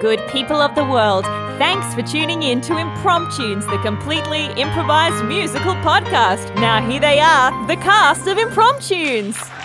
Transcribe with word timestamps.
Good 0.00 0.20
people 0.28 0.56
of 0.56 0.74
the 0.74 0.84
world, 0.84 1.24
thanks 1.56 1.94
for 1.94 2.02
tuning 2.02 2.42
in 2.42 2.60
to 2.62 2.74
Impromptunes, 2.74 3.64
the 3.70 3.78
completely 3.78 4.44
improvised 4.60 5.24
musical 5.24 5.72
podcast. 5.76 6.54
Now, 6.56 6.86
here 6.86 7.00
they 7.00 7.18
are, 7.18 7.66
the 7.66 7.76
cast 7.76 8.26
of 8.26 8.36
Impromptunes. 8.36 9.55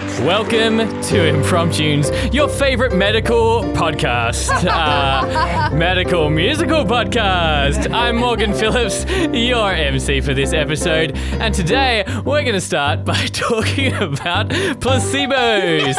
Welcome 0.00 0.78
to 0.78 1.16
Impromptunes, 1.30 2.32
your 2.32 2.48
favorite 2.48 2.94
medical 2.94 3.62
podcast, 3.74 4.48
uh, 4.70 5.70
medical 5.76 6.30
musical 6.30 6.84
podcast. 6.86 7.92
I'm 7.92 8.16
Morgan 8.16 8.54
Phillips, 8.54 9.04
your 9.34 9.70
MC 9.72 10.22
for 10.22 10.32
this 10.32 10.54
episode, 10.54 11.16
and 11.38 11.54
today 11.54 12.04
we're 12.24 12.40
going 12.42 12.54
to 12.54 12.62
start 12.62 13.04
by 13.04 13.26
talking 13.26 13.92
about 13.94 14.48
placebos. 14.80 15.96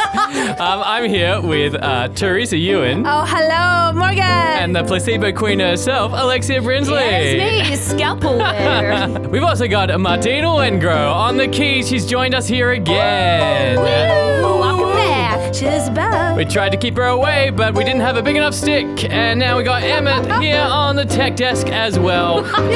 Um, 0.58 0.82
I'm 0.84 1.08
here 1.08 1.40
with 1.40 1.74
uh, 1.74 2.08
Teresa 2.08 2.56
Ewan 2.56 3.04
Oh, 3.06 3.24
hello, 3.24 3.92
Morgan. 3.96 4.20
and 4.22 4.74
the 4.74 4.82
placebo 4.82 5.30
queen 5.32 5.60
herself, 5.60 6.10
Alexia 6.12 6.60
Brinsley. 6.60 7.02
it's 7.02 7.70
me, 7.70 7.76
scalpel. 7.76 8.38
We've 9.30 9.44
also 9.44 9.68
got 9.68 9.96
Martina 10.00 10.48
Wengro 10.48 11.12
on 11.14 11.36
the 11.36 11.46
keys. 11.46 11.88
She's 11.88 12.04
joined 12.04 12.34
us 12.34 12.48
here 12.48 12.72
again. 12.72 13.91
Welcome 13.92 14.92
back. 14.94 15.54
She's 15.54 15.88
back. 15.90 16.36
We 16.36 16.44
tried 16.44 16.70
to 16.70 16.76
keep 16.76 16.96
her 16.96 17.04
away, 17.04 17.50
but 17.50 17.74
we 17.74 17.84
didn't 17.84 18.00
have 18.00 18.16
a 18.16 18.22
big 18.22 18.36
enough 18.36 18.54
stick. 18.54 19.10
And 19.10 19.38
now 19.38 19.56
we 19.58 19.64
got 19.64 19.82
Emmett 19.82 20.42
here 20.42 20.60
on 20.60 20.96
the 20.96 21.04
tech 21.04 21.36
desk 21.36 21.68
as 21.68 21.98
well, 21.98 22.38
uh, 22.38 22.40
recording 22.40 22.74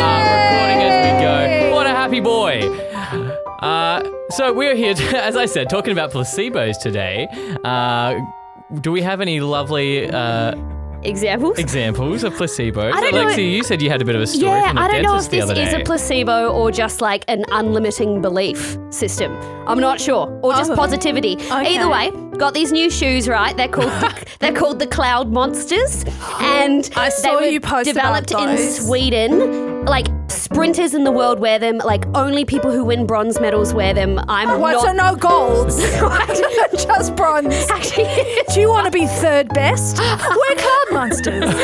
as 0.82 1.14
we 1.14 1.22
go. 1.22 1.74
What 1.74 1.86
a 1.86 1.90
happy 1.90 2.20
boy. 2.20 2.68
Uh, 3.60 4.02
so 4.30 4.52
we're 4.52 4.74
here, 4.74 4.94
to, 4.94 5.02
as 5.24 5.36
I 5.36 5.46
said, 5.46 5.70
talking 5.70 5.92
about 5.92 6.12
placebos 6.12 6.78
today. 6.80 7.26
Uh, 7.64 8.20
do 8.80 8.90
we 8.92 9.00
have 9.02 9.20
any 9.20 9.40
lovely 9.40 10.10
uh, 10.10 10.54
examples. 11.08 11.58
examples 11.58 12.24
of 12.24 12.34
placebos? 12.34 12.92
I 12.92 13.00
don't 13.00 13.14
know- 13.14 13.22
Alexia, 13.24 13.44
you 13.48 13.62
said 13.62 13.80
you 13.82 13.90
had 13.90 14.02
a 14.02 14.04
bit 14.04 14.14
of 14.16 14.22
a 14.22 14.26
story 14.26 14.58
yeah, 14.60 14.66
from 14.68 14.76
the 14.76 14.82
I 14.82 14.88
don't 14.88 15.02
know 15.02 15.16
if 15.16 15.30
this 15.30 15.48
is 15.50 15.74
a 15.74 15.80
placebo 15.84 16.48
or 16.48 16.70
just 16.70 17.00
like 17.00 17.24
an 17.28 17.44
unlimiting 17.50 18.20
belief 18.22 18.76
system. 18.90 19.32
I'm 19.66 19.80
not 19.80 20.00
sure, 20.00 20.28
or 20.42 20.52
just 20.54 20.70
Oh. 20.72 20.76
positivity. 20.76 21.34
Okay. 21.36 21.76
Either 21.76 21.88
way, 21.88 22.10
got 22.36 22.54
these 22.54 22.72
new 22.72 22.90
shoes 22.90 23.28
right. 23.28 23.56
They're 23.56 23.68
called 23.68 23.90
the, 23.90 24.26
they're 24.40 24.52
called 24.54 24.78
the 24.78 24.86
Cloud 24.86 25.32
Monsters, 25.32 26.04
and 26.40 26.88
I 26.96 27.08
saw 27.08 27.38
they 27.38 27.46
were 27.46 27.52
you 27.52 27.60
post 27.60 27.86
developed 27.86 28.32
in. 28.32 28.58
Sweden. 28.58 29.84
Like 29.86 30.06
sprinters 30.28 30.94
in 30.94 31.04
the 31.04 31.12
world 31.12 31.38
wear 31.38 31.58
them. 31.60 31.78
Like 31.78 32.04
only 32.16 32.44
people 32.44 32.72
who 32.72 32.84
win 32.84 33.06
bronze 33.06 33.38
medals 33.40 33.72
wear 33.72 33.94
them. 33.94 34.18
I'm 34.26 34.60
What? 34.60 34.72
not. 34.72 34.82
So 34.82 34.92
no 34.92 35.14
golds, 35.14 35.76
just 36.84 37.14
bronze. 37.14 37.54
Actually, 37.70 38.04
Do 38.52 38.60
you 38.60 38.68
want 38.68 38.86
to 38.86 38.90
be 38.90 39.06
third 39.06 39.48
best? 39.50 39.98
We're 39.98 40.56
cloud 40.56 40.86
monsters. 40.92 41.54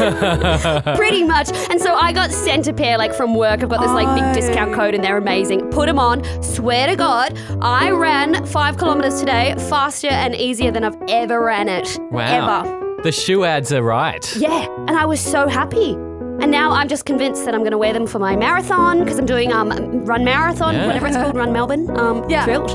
Pretty 0.96 1.24
much. 1.24 1.50
And 1.70 1.80
so 1.80 1.94
I 1.94 2.12
got 2.12 2.30
sent 2.30 2.68
a 2.68 2.72
pair 2.72 2.96
like 2.96 3.12
from 3.12 3.34
work. 3.34 3.62
I've 3.62 3.68
got 3.68 3.80
this 3.80 3.90
like 3.90 4.06
big 4.14 4.34
discount 4.34 4.70
oh. 4.72 4.76
code 4.76 4.94
and 4.94 5.02
they're 5.02 5.16
amazing. 5.16 5.68
Put 5.70 5.86
them 5.86 5.98
on. 5.98 6.22
Swear 6.42 6.86
to 6.86 6.94
God, 6.94 7.36
I 7.60 7.90
ran 7.90 8.46
five 8.46 8.76
kilometers 8.76 9.18
today 9.18 9.56
faster 9.68 10.08
and 10.08 10.34
easier 10.36 10.61
than 10.70 10.84
I've 10.84 10.96
ever 11.08 11.42
ran 11.42 11.68
it. 11.68 11.98
Wow. 12.10 12.62
Ever. 12.64 13.02
The 13.02 13.10
shoe 13.12 13.44
ads 13.44 13.72
are 13.72 13.82
right. 13.82 14.36
Yeah. 14.36 14.66
And 14.86 14.90
I 14.90 15.04
was 15.06 15.20
so 15.20 15.48
happy. 15.48 15.92
And 16.40 16.50
now 16.50 16.70
I'm 16.70 16.88
just 16.88 17.04
convinced 17.04 17.44
that 17.44 17.54
I'm 17.54 17.60
going 17.60 17.72
to 17.72 17.78
wear 17.78 17.92
them 17.92 18.06
for 18.06 18.18
my 18.18 18.36
marathon 18.36 19.00
because 19.00 19.18
I'm 19.18 19.26
doing 19.26 19.52
um 19.52 19.70
run 20.04 20.24
marathon, 20.24 20.74
Yeah. 20.74 20.86
whatever 20.86 21.06
it's 21.08 21.16
called, 21.16 21.34
run 21.36 21.52
Melbourne. 21.52 21.90
Um, 21.98 22.28
Yeah. 22.28 22.44
thrilled. 22.44 22.70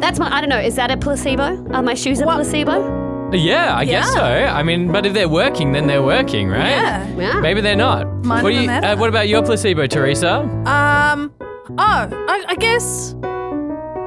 That's 0.00 0.18
my. 0.18 0.34
I 0.34 0.40
don't 0.40 0.48
know. 0.50 0.58
Is 0.58 0.76
that 0.76 0.90
a 0.90 0.96
placebo? 0.96 1.62
Are 1.72 1.82
my 1.82 1.94
shoes 1.94 2.20
a 2.20 2.24
placebo? 2.24 2.98
Yeah, 3.32 3.76
I 3.76 3.84
guess 3.84 4.12
so. 4.12 4.22
I 4.24 4.62
mean, 4.64 4.90
but 4.90 5.06
if 5.06 5.12
they're 5.12 5.28
working, 5.28 5.72
then 5.72 5.86
they're 5.86 6.02
working, 6.02 6.48
right? 6.48 6.70
Yeah. 6.70 7.06
Yeah. 7.16 7.40
Maybe 7.40 7.60
they're 7.60 7.76
not. 7.76 8.06
Might 8.24 8.42
what, 8.42 8.50
do 8.50 8.56
you, 8.60 8.68
uh, 8.68 8.96
what 8.96 9.08
about 9.08 9.28
your 9.28 9.42
placebo, 9.42 9.86
Teresa? 9.86 10.40
Um. 10.66 11.32
Oh, 11.78 12.08
I, 12.28 12.44
I 12.48 12.54
guess. 12.56 13.14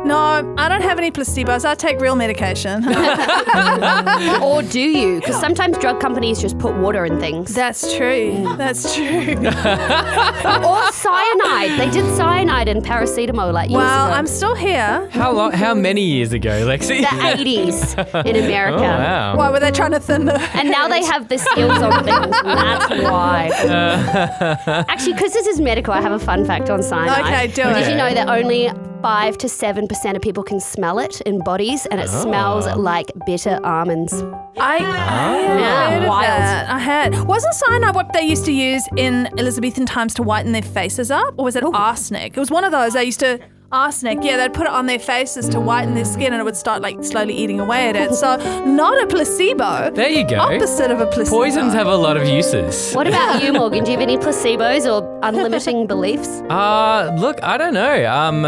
No, 0.05 0.53
I 0.57 0.67
don't 0.67 0.81
have 0.81 0.97
any 0.97 1.11
placebos. 1.11 1.63
I 1.63 1.75
take 1.75 1.99
real 2.01 2.15
medication. 2.15 2.83
or 4.43 4.61
do 4.61 4.79
you? 4.79 5.19
Because 5.19 5.39
sometimes 5.39 5.77
drug 5.77 6.01
companies 6.01 6.41
just 6.41 6.57
put 6.59 6.75
water 6.75 7.05
in 7.05 7.19
things. 7.19 7.53
That's 7.55 7.95
true. 7.95 8.43
That's 8.57 8.95
true. 8.95 9.05
or 9.37 10.91
cyanide. 10.91 11.79
They 11.79 11.89
did 11.89 12.05
cyanide 12.17 12.67
in 12.67 12.81
paracetamol 12.81 13.53
like 13.53 13.69
years 13.69 13.77
Well, 13.77 14.07
ago. 14.07 14.15
I'm 14.15 14.27
still 14.27 14.55
here. 14.55 15.07
How 15.11 15.31
long? 15.31 15.53
How 15.53 15.73
many 15.73 16.01
years 16.01 16.33
ago, 16.33 16.65
Lexi? 16.67 16.99
the 16.99 17.07
80s 17.07 18.25
in 18.25 18.35
America. 18.35 18.77
oh 18.77 18.81
wow. 18.81 19.37
Why 19.37 19.49
were 19.51 19.59
they 19.59 19.71
trying 19.71 19.91
to 19.91 19.99
thin 19.99 20.25
the? 20.25 20.39
And 20.53 20.69
now 20.69 20.87
they 20.87 21.03
have 21.03 21.29
the 21.29 21.37
skills 21.37 21.81
on 21.81 22.03
things, 22.03 22.35
that's 22.43 22.89
why. 23.03 23.49
Uh. 23.63 24.83
Actually, 24.89 25.13
because 25.13 25.31
this 25.33 25.47
is 25.47 25.61
medical, 25.61 25.93
I 25.93 26.01
have 26.01 26.11
a 26.11 26.19
fun 26.19 26.45
fact 26.45 26.69
on 26.69 26.83
cyanide. 26.83 27.21
Okay, 27.23 27.47
do 27.47 27.61
it. 27.61 27.73
Did 27.73 27.89
you 27.91 27.95
know 27.95 28.13
that 28.13 28.27
only 28.27 28.69
five 29.03 29.37
to 29.37 29.47
seven 29.49 29.87
percent 29.87 30.15
of 30.15 30.23
people 30.23 30.43
can 30.43 30.59
smell 30.59 30.97
it 30.97 31.21
in 31.21 31.39
bodies, 31.39 31.85
and 31.87 31.99
it 31.99 32.09
smells 32.09 32.65
like 32.77 33.11
bitter 33.27 33.59
almonds? 33.63 34.13
I, 34.57 34.77
I 34.77 34.79
Yeah, 35.59 35.89
heard 35.91 36.03
of 36.03 36.07
wild. 36.09 36.23
that. 36.23 36.69
I 36.69 36.79
had. 36.79 37.23
Wasn't 37.27 37.53
cyanide 37.53 37.93
what 37.95 38.13
they 38.13 38.23
used 38.23 38.45
to 38.45 38.51
use 38.53 38.87
in 38.97 39.27
Elizabethan 39.37 39.85
times 39.85 40.13
to 40.15 40.23
whiten 40.23 40.53
their 40.53 40.61
faces 40.61 41.11
up? 41.11 41.35
Or 41.37 41.45
was 41.45 41.55
it 41.55 41.63
arsenic? 41.63 42.35
It 42.35 42.39
was 42.39 42.49
one 42.49 42.63
of 42.63 42.71
those. 42.71 42.93
They 42.93 43.03
used 43.03 43.19
to. 43.19 43.39
Arsenic, 43.73 44.19
yeah, 44.21 44.37
they'd 44.37 44.53
put 44.53 44.67
it 44.67 44.71
on 44.71 44.85
their 44.85 44.99
faces 44.99 45.49
to 45.49 45.59
whiten 45.59 45.95
their 45.95 46.05
skin 46.05 46.31
and 46.31 46.39
it 46.39 46.43
would 46.43 46.55
start 46.55 46.83
like 46.83 47.03
slowly 47.03 47.33
eating 47.33 47.59
away 47.59 47.89
at 47.89 47.95
it. 47.95 48.13
So, 48.13 48.37
not 48.67 49.01
a 49.01 49.07
placebo. 49.07 49.89
There 49.89 50.09
you 50.09 50.27
go. 50.27 50.35
Opposite 50.37 50.91
of 50.91 50.99
a 51.01 51.07
placebo. 51.07 51.37
Poisons 51.37 51.73
have 51.73 51.87
a 51.87 51.95
lot 51.95 52.15
of 52.15 52.27
uses. 52.27 52.93
What 52.93 53.07
about 53.07 53.41
you, 53.43 53.51
Morgan? 53.51 53.83
Do 53.83 53.89
you 53.91 53.97
have 53.97 54.07
any 54.07 54.17
placebos 54.17 54.85
or 54.85 55.01
unlimiting 55.23 55.87
beliefs? 55.87 56.27
Uh, 56.51 57.15
look, 57.17 57.41
I 57.41 57.57
don't 57.57 57.73
know. 57.73 58.05
Um, 58.05 58.45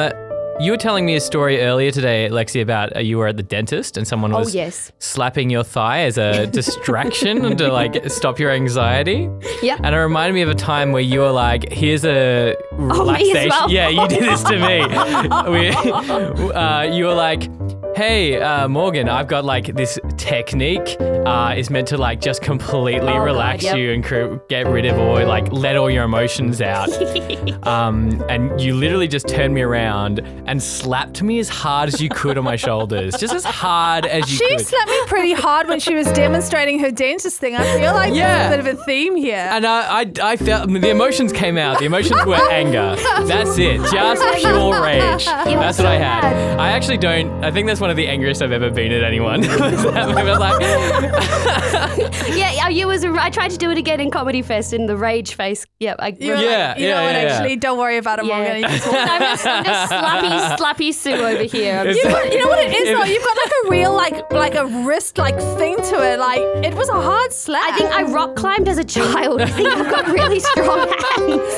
you 0.59 0.71
were 0.71 0.77
telling 0.77 1.05
me 1.05 1.15
a 1.15 1.19
story 1.21 1.61
earlier 1.61 1.91
today, 1.91 2.29
Lexi, 2.31 2.61
about 2.61 2.95
uh, 2.95 2.99
you 2.99 3.17
were 3.17 3.27
at 3.27 3.37
the 3.37 3.43
dentist 3.43 3.97
and 3.97 4.07
someone 4.07 4.33
Oh, 4.33 4.39
was 4.39 4.55
yes. 4.55 4.91
slapping 4.99 5.49
your 5.49 5.63
thigh 5.63 6.01
as 6.03 6.17
a 6.17 6.47
distraction 6.59 7.57
to 7.57 7.71
like 7.71 8.09
stop 8.09 8.39
your 8.39 8.51
anxiety. 8.51 9.29
Yep. 9.61 9.81
And 9.83 9.93
it 9.95 9.99
reminded 9.99 10.33
me 10.33 10.41
of 10.41 10.49
a 10.49 10.55
time 10.55 10.91
where 10.91 11.01
you 11.01 11.19
were 11.19 11.31
like, 11.31 11.71
"Here's 11.71 12.05
a 12.05 12.55
relaxation." 12.71 13.49
well? 13.49 13.69
Yeah, 13.69 13.89
you 13.89 14.07
did 14.07 14.23
this 14.23 14.43
to 14.43 14.57
me. 14.57 14.79
we, 15.51 15.69
uh, 16.53 16.83
you 16.83 17.05
were 17.05 17.13
like, 17.13 17.49
"Hey, 17.95 18.39
uh, 18.41 18.67
Morgan, 18.67 19.07
I've 19.09 19.27
got 19.27 19.45
like 19.45 19.73
this 19.75 19.97
technique. 20.17 20.97
Uh, 20.99 21.55
is 21.57 21.69
meant 21.71 21.87
to 21.87 21.97
like 21.97 22.21
just 22.21 22.41
completely 22.43 23.07
Oh, 23.09 23.13
God, 23.17 23.23
relax 23.23 23.63
yep. 23.63 23.77
you 23.77 23.91
and 23.93 24.03
cr- 24.03 24.35
get 24.47 24.67
rid 24.67 24.85
of 24.85 24.97
or 24.99 25.25
like 25.25 25.51
let 25.51 25.75
all 25.75 25.89
your 25.89 26.03
emotions 26.03 26.61
out." 26.61 26.89
um, 27.67 28.23
and 28.29 28.59
you 28.61 28.75
literally 28.75 29.07
just 29.07 29.27
turned 29.27 29.53
me 29.53 29.61
around 29.61 30.19
and 30.45 30.61
slapped 30.61 31.23
me 31.23 31.39
as 31.39 31.49
hard 31.49 31.87
as 31.87 31.99
you 32.01 32.09
could 32.09 32.37
on 32.37 32.43
my 32.43 32.55
shoulders, 32.55 33.15
just 33.17 33.33
as 33.33 33.43
hard 33.43 34.05
as 34.05 34.29
you 34.31 34.37
She 34.37 34.47
could. 34.49 34.59
She 34.59 34.65
slapped 34.65 34.89
me 34.89 34.99
pretty 35.07 35.33
hard 35.33 35.67
when 35.67 35.79
she 35.79 35.95
was 35.95 36.05
demonstrating 36.11 36.79
her 36.79 36.91
dentist 36.91 37.39
thing. 37.39 37.55
I 37.55 37.63
feel 37.79 37.93
like 37.93 38.13
Yeah. 38.13 38.49
there's 38.49 38.59
a 38.59 38.63
bit 38.63 38.73
of 38.73 38.79
a 38.79 38.83
theme 38.83 39.15
here. 39.15 39.47
And 39.51 39.65
I, 39.65 40.01
I, 40.01 40.11
I 40.21 40.35
felt 40.37 40.69
the 40.69 40.89
emotions 40.89 41.31
came 41.31 41.57
out. 41.57 41.79
The 41.79 41.85
emotions 41.85 42.23
were 42.25 42.35
anger. 42.51 42.95
That's 43.25 43.57
it. 43.57 43.77
Just 43.91 44.37
pure 44.41 44.81
rage. 44.81 45.25
That's 45.25 45.77
what 45.79 45.87
I 45.87 45.95
had. 45.97 46.59
I 46.59 46.69
actually 46.69 46.97
don't. 46.97 47.43
I 47.43 47.51
think 47.51 47.67
that's 47.67 47.79
one 47.85 47.91
of 47.91 47.97
the 47.97 48.07
angriest 48.07 48.41
I've 48.41 48.51
ever 48.51 48.71
been 48.71 48.91
at 48.91 49.03
anyone. 49.03 49.41
Was. 49.47 49.85
I 49.85 50.23
like, 50.39 50.59
yeah, 52.35 52.67
you 52.67 52.87
was. 52.87 53.05
I 53.05 53.29
tried 53.29 53.51
to 53.51 53.57
do 53.57 53.69
it 53.69 53.77
again 53.77 53.99
in 53.99 54.09
Comedy 54.09 54.41
Fest 54.41 54.73
in 54.73 54.87
the 54.87 54.97
rage 54.97 55.35
face. 55.35 55.67
Yep. 55.79 55.97
I, 55.99 56.07
You 56.19 56.31
were 56.31 56.37
Yeah, 56.37 56.69
like, 56.69 56.79
you 56.79 56.87
yeah, 56.87 57.03
what, 57.03 57.13
yeah, 57.13 57.21
yeah. 57.21 57.27
actually, 57.33 57.55
don't 57.57 57.77
worry 57.77 57.97
about 57.97 58.17
it, 58.17 58.25
Yeah. 58.25 58.67
can 58.67 58.79
talk 58.79 58.93
I'm 58.95 59.21
just, 59.21 59.45
I'm 59.45 59.63
just 59.65 59.91
slappy, 59.91 60.57
slappy 60.57 60.93
Sue 60.95 61.13
over 61.13 61.43
here. 61.43 61.77
I'm 61.77 61.87
You 61.89 62.03
know 62.05 62.47
what 62.47 62.59
it 62.65 62.73
is 62.73 62.97
though? 62.97 63.03
You've 63.05 63.23
got 63.23 63.37
like 63.43 63.53
a 63.65 63.69
real 63.69 63.93
like 63.93 64.31
like 64.33 64.55
a 64.55 64.65
wrist 64.83 65.19
like 65.19 65.37
thing 65.59 65.75
to 65.77 66.11
it. 66.11 66.19
Like 66.19 66.39
it 66.65 66.73
was 66.73 66.89
a 66.89 66.93
hard 66.99 67.31
slap. 67.33 67.61
I 67.71 67.77
think 67.77 67.91
I 67.91 68.01
rock 68.03 68.35
climbed 68.35 68.67
as 68.67 68.79
a 68.79 68.83
child. 68.83 69.41
I 69.41 69.45
think 69.47 69.69
I've 69.69 69.91
got 69.91 70.07
really 70.07 70.39
strong 70.39 70.79
hands. 70.89 71.55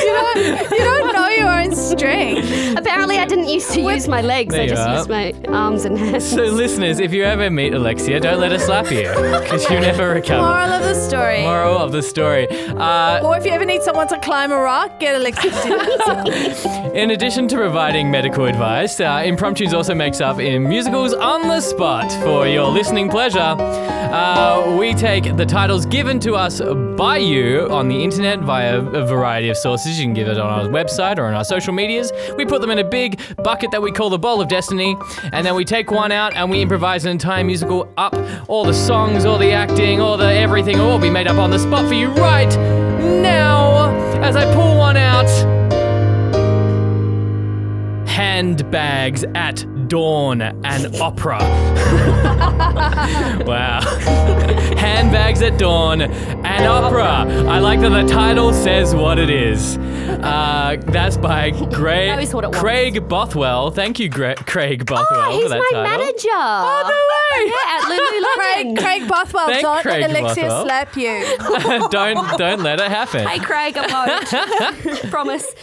you 0.00 0.12
don't 0.16 0.70
you 0.72 0.78
don't 0.78 1.12
know 1.12 1.28
your 1.28 1.48
own 1.60 1.74
strength. 1.76 2.78
Apparently, 2.78 3.18
I 3.18 3.26
didn't 3.26 3.48
used 3.48 3.70
to 3.72 3.80
use 3.82 4.08
my 4.08 4.22
legs. 4.22 4.54
I 4.54 4.66
just 4.66 4.88
used 4.88 5.08
my 5.10 5.17
arms 5.48 5.84
and 5.84 5.98
hands. 5.98 6.24
So, 6.28 6.44
listeners, 6.44 6.98
if 7.00 7.12
you 7.12 7.24
ever 7.24 7.50
meet 7.50 7.74
Alexia, 7.74 8.20
don't 8.20 8.40
let 8.40 8.52
her 8.52 8.58
slap 8.58 8.90
you 8.90 9.08
because 9.40 9.68
you 9.70 9.80
never 9.80 10.10
recover. 10.14 10.42
Moral 10.42 10.72
of 10.72 10.82
the 10.82 10.94
story. 10.94 11.42
Moral 11.42 11.78
of 11.78 11.92
the 11.92 12.02
story. 12.02 12.46
Uh, 12.50 13.24
Or 13.26 13.36
if 13.36 13.44
you 13.44 13.50
ever 13.52 13.64
need 13.64 13.82
someone 13.82 14.08
to 14.08 14.18
climb 14.20 14.52
a 14.52 14.56
rock, 14.58 14.98
get 15.00 15.16
Alexia 15.16 15.50
to 15.50 16.22
do 16.24 16.92
in 16.94 17.10
addition 17.10 17.48
to 17.48 17.56
providing 17.56 18.10
medical 18.10 18.44
advice, 18.46 19.00
uh, 19.00 19.18
Impromptunes 19.20 19.72
also 19.72 19.94
makes 19.94 20.20
up 20.20 20.38
in 20.40 20.68
musicals 20.68 21.12
on 21.14 21.48
the 21.48 21.60
spot 21.60 22.10
for 22.22 22.46
your 22.46 22.68
listening 22.68 23.08
pleasure. 23.10 23.56
Uh, 24.08 24.76
we 24.78 24.94
take 24.94 25.36
the 25.36 25.44
titles 25.44 25.84
given 25.86 26.18
to 26.20 26.34
us 26.34 26.60
by 26.96 27.18
you 27.18 27.68
on 27.70 27.88
the 27.88 28.02
internet 28.02 28.38
via 28.40 28.78
a 28.78 29.04
variety 29.06 29.48
of 29.50 29.56
sources. 29.56 29.98
You 29.98 30.06
can 30.06 30.14
give 30.14 30.28
it 30.28 30.38
on 30.38 30.46
our 30.46 30.66
website 30.70 31.18
or 31.18 31.24
on 31.26 31.34
our 31.34 31.44
social 31.44 31.74
medias. 31.74 32.10
We 32.36 32.44
put 32.46 32.60
them 32.62 32.70
in 32.70 32.78
a 32.78 32.84
big 32.84 33.20
bucket 33.44 33.70
that 33.70 33.82
we 33.82 33.92
call 33.92 34.08
the 34.10 34.18
Bowl 34.18 34.40
of 34.40 34.48
Destiny, 34.48 34.96
and 35.32 35.44
then 35.44 35.54
we 35.54 35.64
take 35.64 35.90
one 35.90 36.12
out 36.12 36.34
and 36.34 36.50
we 36.50 36.60
improvise 36.60 37.04
an 37.04 37.10
entire 37.10 37.44
musical 37.44 37.92
up. 37.96 38.14
All 38.48 38.64
the 38.64 38.74
songs, 38.74 39.24
all 39.24 39.38
the 39.38 39.52
acting, 39.52 40.00
all 40.00 40.16
the 40.16 40.32
everything 40.32 40.78
will 40.78 40.90
all 40.90 40.98
be 40.98 41.10
made 41.10 41.26
up 41.26 41.38
on 41.38 41.50
the 41.50 41.58
spot 41.58 41.86
for 41.86 41.94
you 41.94 42.08
right 42.08 42.54
now 43.22 43.90
as 44.22 44.36
I 44.36 44.52
pull 44.54 44.76
one 44.76 44.96
out 44.96 45.28
handbags 48.38 49.24
at 49.34 49.88
dawn 49.88 50.42
and 50.42 50.96
opera. 51.00 51.38
wow. 53.46 53.80
handbags 54.76 55.42
at 55.42 55.58
dawn 55.58 56.02
and 56.02 56.66
opera. 56.66 57.24
I 57.48 57.58
like 57.58 57.80
that 57.80 57.90
the 57.90 58.06
title 58.06 58.52
says 58.52 58.94
what 58.94 59.18
it 59.18 59.30
is. 59.30 59.76
Uh, 60.08 60.76
that's 60.86 61.16
by 61.16 61.50
Gray, 61.72 62.08
That 62.08 62.22
is 62.22 62.32
what 62.34 62.44
it 62.44 62.48
was. 62.48 62.58
Craig 62.58 63.06
Bothwell. 63.08 63.70
Thank 63.74 63.98
you, 63.98 64.08
Gra- 64.08 64.34
Craig 64.36 64.86
Bothwell, 64.86 65.06
Oh, 65.10 65.30
for 65.30 65.38
he's 65.38 65.50
that 65.50 65.58
my 65.58 65.70
title. 65.72 65.98
manager. 65.98 66.28
Oh, 66.32 66.82
no 66.88 66.98
way. 67.14 67.52
Yeah, 67.52 67.76
at 67.76 67.82
Lululemon. 67.92 68.76
Craig, 68.76 68.78
Craig 68.78 69.08
Bothwell, 69.08 69.46
Thank 69.46 69.62
don't 69.62 69.82
Craig 69.82 70.00
let 70.02 70.10
Alexia 70.22 70.44
Bothwell. 70.48 70.64
slap 70.64 70.96
you. 70.96 71.88
don't 71.90 72.38
don't 72.38 72.62
let 72.62 72.80
it 72.80 72.88
happen. 72.90 73.26
Hey, 73.26 73.38
Craig, 73.38 73.76
I 73.76 73.86
won't. 73.92 75.10
Promise. 75.10 75.54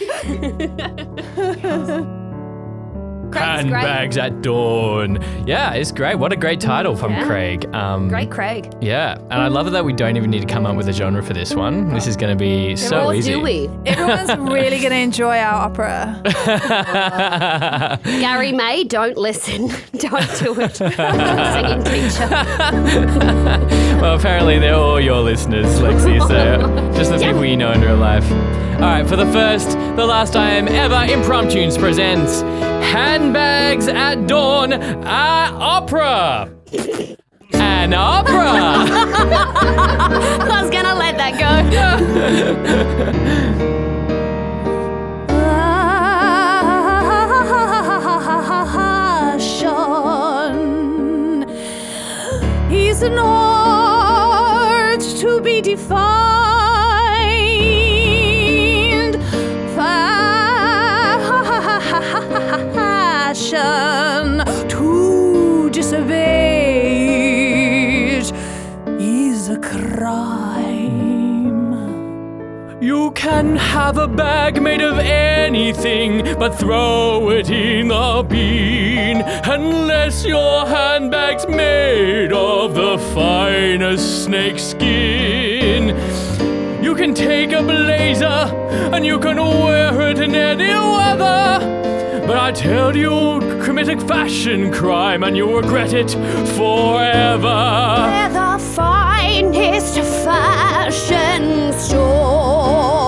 Craig's 3.30 3.62
great. 3.64 3.72
Handbags 3.72 4.16
at 4.18 4.42
dawn. 4.42 5.18
Yeah, 5.46 5.72
it's 5.74 5.92
great. 5.92 6.14
What 6.16 6.32
a 6.32 6.36
great 6.36 6.60
title 6.60 6.96
from 6.96 7.12
Yeah. 7.12 7.26
Craig. 7.26 7.74
Um, 7.74 8.08
Great, 8.08 8.30
Craig. 8.30 8.72
Yeah, 8.80 9.14
and 9.14 9.34
I 9.34 9.48
love 9.48 9.66
it 9.66 9.70
that 9.70 9.84
we 9.84 9.92
don't 9.92 10.16
even 10.16 10.30
need 10.30 10.40
to 10.40 10.46
come 10.46 10.66
up 10.66 10.76
with 10.76 10.88
a 10.88 10.92
genre 10.92 11.22
for 11.22 11.32
this 11.34 11.54
one. 11.54 11.92
This 11.92 12.06
is 12.06 12.16
going 12.16 12.36
to 12.36 12.38
be 12.38 12.76
so 12.76 13.06
or 13.06 13.14
easy. 13.14 13.32
do 13.32 13.40
we? 13.40 13.68
Everyone's 13.86 14.36
really 14.52 14.78
going 14.78 14.90
to 14.92 14.96
enjoy 14.98 15.38
our 15.38 15.54
opera. 15.66 16.20
Gary 18.04 18.52
May, 18.52 18.84
don't 18.84 19.16
listen. 19.16 19.68
don't 19.98 20.38
do 20.40 20.60
it. 20.60 20.76
Singing 20.76 21.84
teacher. 21.84 22.28
well, 24.00 24.18
apparently 24.18 24.58
they're 24.58 24.74
all 24.74 25.00
your 25.00 25.20
listeners, 25.20 25.66
Lexi, 25.80 26.20
so 26.26 26.92
just 26.96 27.10
the 27.10 27.18
people 27.18 27.44
you 27.44 27.56
know 27.56 27.72
in 27.72 27.80
real 27.80 27.96
life. 27.96 28.30
All 28.76 28.82
right, 28.82 29.06
for 29.08 29.16
the 29.16 29.26
first, 29.32 29.70
the 29.70 30.04
last 30.06 30.32
time 30.32 30.68
ever, 30.68 30.94
Impromptunes 31.10 31.78
presents 31.78 32.42
Handbags 32.92 33.88
at 33.88 34.26
Dawn 34.26 34.72
at 34.72 35.50
Opera. 35.52 36.50
An 37.52 37.92
opera. 37.94 38.36
I 40.48 40.60
was 40.62 40.70
gonna 40.70 40.94
let 40.94 41.16
that 41.18 41.38
go. 41.40 41.46
Passion 49.36 50.64
is 52.72 53.02
an 53.02 53.18
art 53.18 55.00
to 55.00 55.40
be 55.40 55.60
defined. 55.60 56.45
Can 73.16 73.56
have 73.56 73.96
a 73.96 74.06
bag 74.06 74.62
made 74.62 74.82
of 74.82 74.98
anything, 74.98 76.22
but 76.38 76.54
throw 76.54 77.30
it 77.30 77.48
in 77.48 77.88
the 77.88 78.24
bin. 78.28 79.22
Unless 79.44 80.26
your 80.26 80.66
handbag's 80.66 81.48
made 81.48 82.30
of 82.32 82.74
the 82.74 82.98
finest 83.14 84.24
snake 84.24 84.58
skin. 84.58 85.96
You 86.84 86.94
can 86.94 87.14
take 87.14 87.52
a 87.52 87.62
blazer 87.62 88.38
and 88.94 89.04
you 89.04 89.18
can 89.18 89.38
wear 89.38 90.10
it 90.10 90.18
in 90.20 90.34
any 90.34 90.74
weather. 90.74 92.24
But 92.26 92.36
I 92.36 92.52
tell 92.52 92.94
you, 92.94 93.06
you'll 93.40 93.64
commit 93.64 93.88
a 93.88 93.98
fashion 94.06 94.72
crime 94.72 95.22
and 95.24 95.36
you'll 95.36 95.54
regret 95.54 95.92
it 95.94 96.10
forever. 96.56 97.58
We're 98.10 98.32
the 98.32 98.58
finest 98.74 99.98
fashion 100.24 101.72
store. 101.72 103.05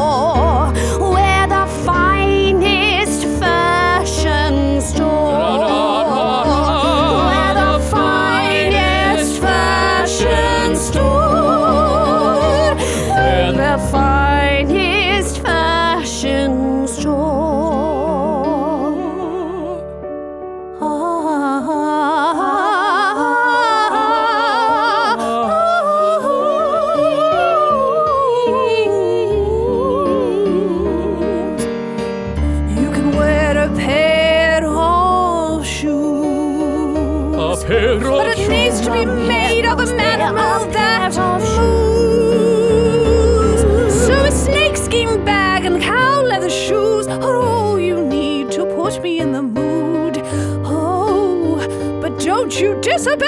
Mood. 49.48 50.20
Oh, 50.64 51.56
but 52.00 52.18
don't 52.20 52.58
you 52.60 52.80
disobey! 52.80 53.26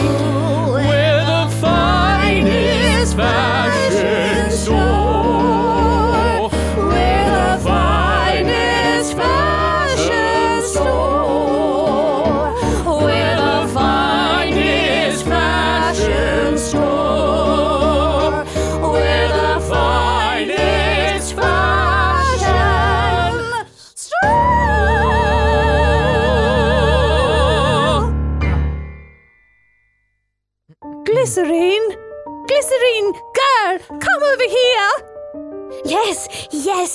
We're 0.70 1.24
the 1.24 1.48
finest 1.60 3.16
fashion 3.16 4.25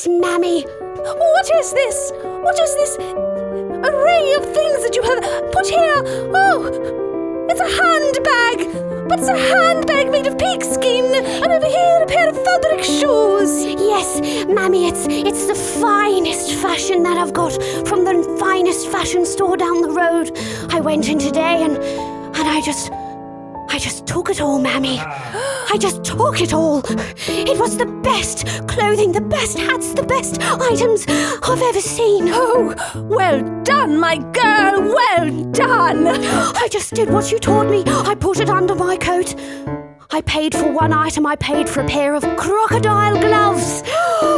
Mammy. 0.08 0.64
What 0.64 1.50
is 1.60 1.74
this? 1.74 2.12
What 2.24 2.60
is 2.60 2.76
this 2.76 2.98
array 2.98 4.34
of 4.38 4.46
things 4.46 4.84
that 4.84 4.96
you 4.96 5.04
have 5.04 5.52
put 5.52 5.68
here? 5.68 6.02
Oh, 6.34 7.48
it's 7.50 7.60
a 7.60 7.72
handbag, 7.82 9.08
but 9.10 9.20
it's 9.20 9.28
a 9.28 9.38
handbag 9.38 10.10
made 10.12 10.28
of 10.28 10.38
pigskin, 10.38 11.06
and 11.14 11.52
over 11.52 11.68
here 11.68 12.02
a 12.02 12.08
pair 12.08 12.30
of 12.30 12.36
fabric 12.44 12.84
shoes. 12.84 13.66
Yes, 13.66 14.22
Mammy, 14.48 14.88
it's 14.88 15.06
it's 15.10 15.46
the 15.48 15.56
finest 15.56 16.54
fashion 16.54 17.04
that 17.04 17.18
I've 17.18 17.34
got 17.34 17.54
from 17.88 18.06
the 18.06 18.38
finest 18.40 18.88
fashion 18.88 19.26
store 19.26 19.58
down 19.58 19.82
the 19.82 19.92
road. 19.92 20.32
I 20.72 20.80
went 20.80 21.10
in 21.10 21.20
today 21.20 21.64
and 21.64 21.78
and 21.78 22.48
I 22.48 22.62
just 22.62 22.90
I 23.74 23.80
just 23.80 24.06
took 24.06 24.30
it 24.30 24.42
all, 24.42 24.60
Mammy. 24.60 25.00
I 25.00 25.78
just 25.80 26.04
took 26.04 26.42
it 26.42 26.54
all. 26.54 26.82
It 26.86 27.58
was 27.58 27.78
the 27.78 27.86
best 27.86 28.46
clothing, 28.68 29.14
the 29.14 29.22
best 29.22 29.58
hats, 29.58 29.94
the 29.94 30.04
best 30.04 30.42
items 30.42 31.06
I've 31.08 31.62
ever 31.62 31.80
seen. 31.80 32.28
Oh, 32.28 32.76
well 32.96 33.40
done, 33.64 33.98
my 33.98 34.18
girl, 34.18 34.94
well 34.94 35.52
done. 35.52 36.06
I 36.08 36.68
just 36.70 36.94
did 36.94 37.10
what 37.10 37.32
you 37.32 37.40
taught 37.40 37.70
me. 37.70 37.84
I 37.88 38.14
put 38.14 38.42
it 38.42 38.50
under 38.50 38.76
my 38.76 38.98
coat. 38.98 39.36
I 40.10 40.20
paid 40.20 40.54
for 40.54 40.70
one 40.70 40.92
item. 40.92 41.26
I 41.26 41.38
paid 41.38 41.70
for 41.70 41.80
a 41.80 41.88
pair 41.88 42.14
of 42.16 42.24
crocodile 42.36 43.18
gloves. 43.22 43.84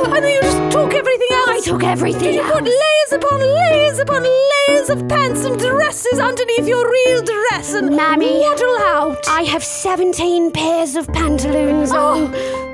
And 0.06 0.24
then 0.24 0.34
you 0.34 0.42
just 0.42 0.72
took 0.72 0.94
everything 0.94 1.28
else. 1.32 1.50
I 1.50 1.60
took 1.64 1.84
everything 1.84 2.34
you 2.36 2.44
put 2.44 2.64
layers 2.64 3.12
upon 3.12 3.40
layers 3.40 4.00
upon 4.00 4.24
layers 4.24 4.90
of 4.90 5.08
pants 5.08 5.46
and 5.46 5.60
dresses 5.60 6.20
underneath 6.20 6.68
your 6.68 6.90
real 6.90 7.22
dress 7.24 7.74
and 7.74 7.96
Mammy. 7.96 8.40
waddle 8.40 8.78
out? 8.80 9.28
I 9.28 9.44
have 9.44 9.64
17 9.64 10.52
pairs 10.52 10.96
of 10.96 11.08
pantaloons 11.08 11.92
Oh. 11.94 12.26
on. 12.26 12.73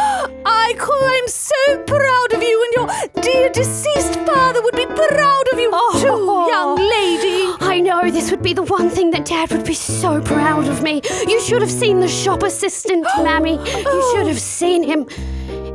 I 0.46 0.74
I'm 1.20 1.28
so 1.28 1.84
proud 1.84 2.32
of 2.32 2.42
you, 2.42 2.64
and 2.64 2.72
your 2.74 3.22
dear 3.22 3.48
deceased 3.50 4.14
father 4.20 4.62
would 4.62 4.74
be 4.74 4.86
proud 4.86 5.48
of 5.52 5.58
you 5.58 5.70
too, 5.70 6.08
oh. 6.08 6.48
young 6.48 6.76
lady. 6.76 7.54
I 7.60 7.80
know 7.80 8.10
this 8.10 8.30
would 8.30 8.42
be 8.42 8.54
the 8.54 8.62
one 8.62 8.88
thing 8.88 9.10
that 9.10 9.26
Dad 9.26 9.50
would 9.52 9.66
be 9.66 9.74
so 9.74 10.20
proud 10.22 10.66
of 10.66 10.82
me. 10.82 11.02
You 11.28 11.40
should 11.40 11.60
have 11.60 11.70
seen 11.70 12.00
the 12.00 12.08
shop 12.08 12.42
assistant, 12.42 13.06
Mammy. 13.18 13.58
You 13.58 14.12
should 14.14 14.26
have 14.28 14.40
seen 14.40 14.82
him. 14.82 15.06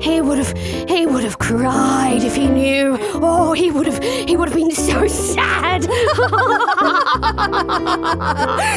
He 0.01 0.21
would 0.21 0.37
have 0.37 0.57
he 0.87 1.05
would 1.05 1.23
have 1.23 1.39
cried 1.39 2.23
if 2.23 2.35
he 2.35 2.47
knew. 2.47 2.97
Oh, 3.13 3.53
he 3.53 3.71
would 3.71 3.87
have 3.87 4.03
he 4.03 4.35
would 4.35 4.49
have 4.49 4.57
been 4.57 4.71
so 4.71 5.07
sad. 5.07 5.81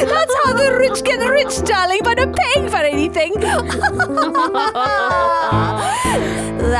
That's 0.09 0.35
how 0.43 0.53
the 0.53 0.75
rich 0.79 1.03
get 1.03 1.19
rich, 1.29 1.61
darling, 1.67 2.01
by 2.03 2.13
not 2.15 2.35
paying 2.35 2.69
for 2.69 2.77
anything. 2.77 3.33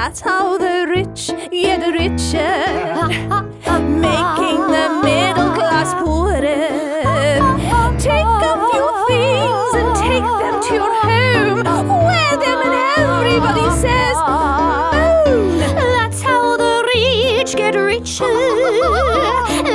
That's 0.02 0.22
how 0.22 0.58
the 0.58 0.88
rich 0.88 1.28
get 1.52 1.82
richer, 1.92 2.56
making 4.08 4.62
the 4.76 4.88
middle 5.04 5.52
class 5.58 5.94
poorer. 6.02 6.40
Take 8.00 8.24
a 8.24 8.56
few 8.72 8.88
things 9.10 9.72
and 9.80 9.90
take 9.98 10.24
them 10.24 10.56
to 10.68 10.74
your 10.74 10.94
home, 11.04 11.90
wear 12.06 12.38
them, 12.38 12.60
and 12.66 12.76
everybody 12.98 13.70
says, 13.76 14.16
"Oh, 14.20 14.90
That's 15.98 16.22
how 16.22 16.56
the 16.56 16.74
rich 16.96 17.58
get 17.58 17.76
richer. 17.76 18.24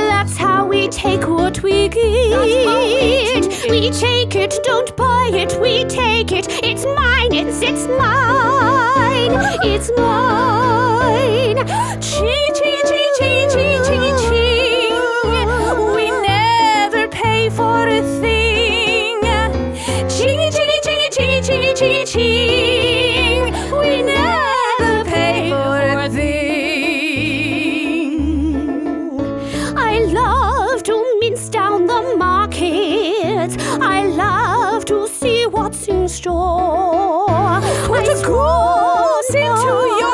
That's 0.09 0.35
how 0.35 0.65
we 0.65 0.87
take 0.87 1.27
what 1.27 1.61
we 1.61 1.87
get. 1.89 3.45
We 3.69 3.91
take 3.91 4.33
it, 4.35 4.57
don't 4.63 4.97
buy 4.97 5.04
it. 5.35 5.59
We 5.59 5.83
take 5.85 6.31
it. 6.31 6.47
It's 6.63 6.85
mine. 6.85 7.33
It's 7.33 7.61
it's 7.61 7.87
mine. 7.87 9.31
It's 9.63 9.91
mine. 9.97 11.57
Ching, 12.01 12.44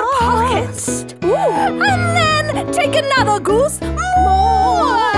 your 0.01 0.19
pockets. 0.19 1.05
And 1.21 1.81
then 1.81 2.71
take 2.71 2.95
another 2.95 3.39
goose 3.39 3.79
more. 3.81 5.11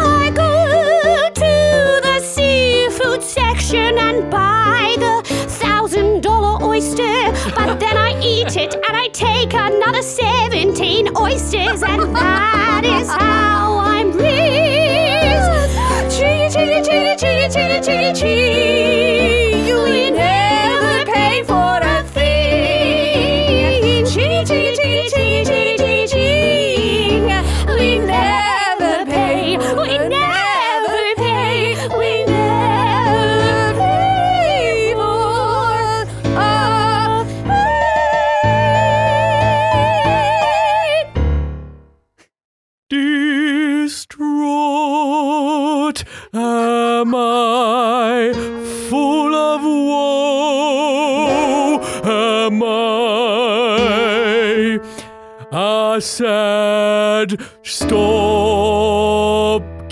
I 0.00 0.32
go 0.34 1.30
to 1.34 2.00
the 2.02 2.20
seafood 2.20 3.22
section 3.22 3.98
and 3.98 4.30
buy 4.30 4.96
the 4.98 5.22
thousand 5.48 6.22
dollar 6.22 6.62
oyster, 6.64 7.32
but 7.54 7.78
then 7.78 7.96
I 7.96 8.18
eat 8.22 8.56
it 8.56 8.74
and 8.74 8.96
I 8.96 9.08
take 9.08 9.52
another 9.54 10.02
seventeen 10.02 11.08
oysters, 11.16 11.82
and 11.82 12.14
that 12.16 12.82
is 12.84 13.08
how 13.08 13.83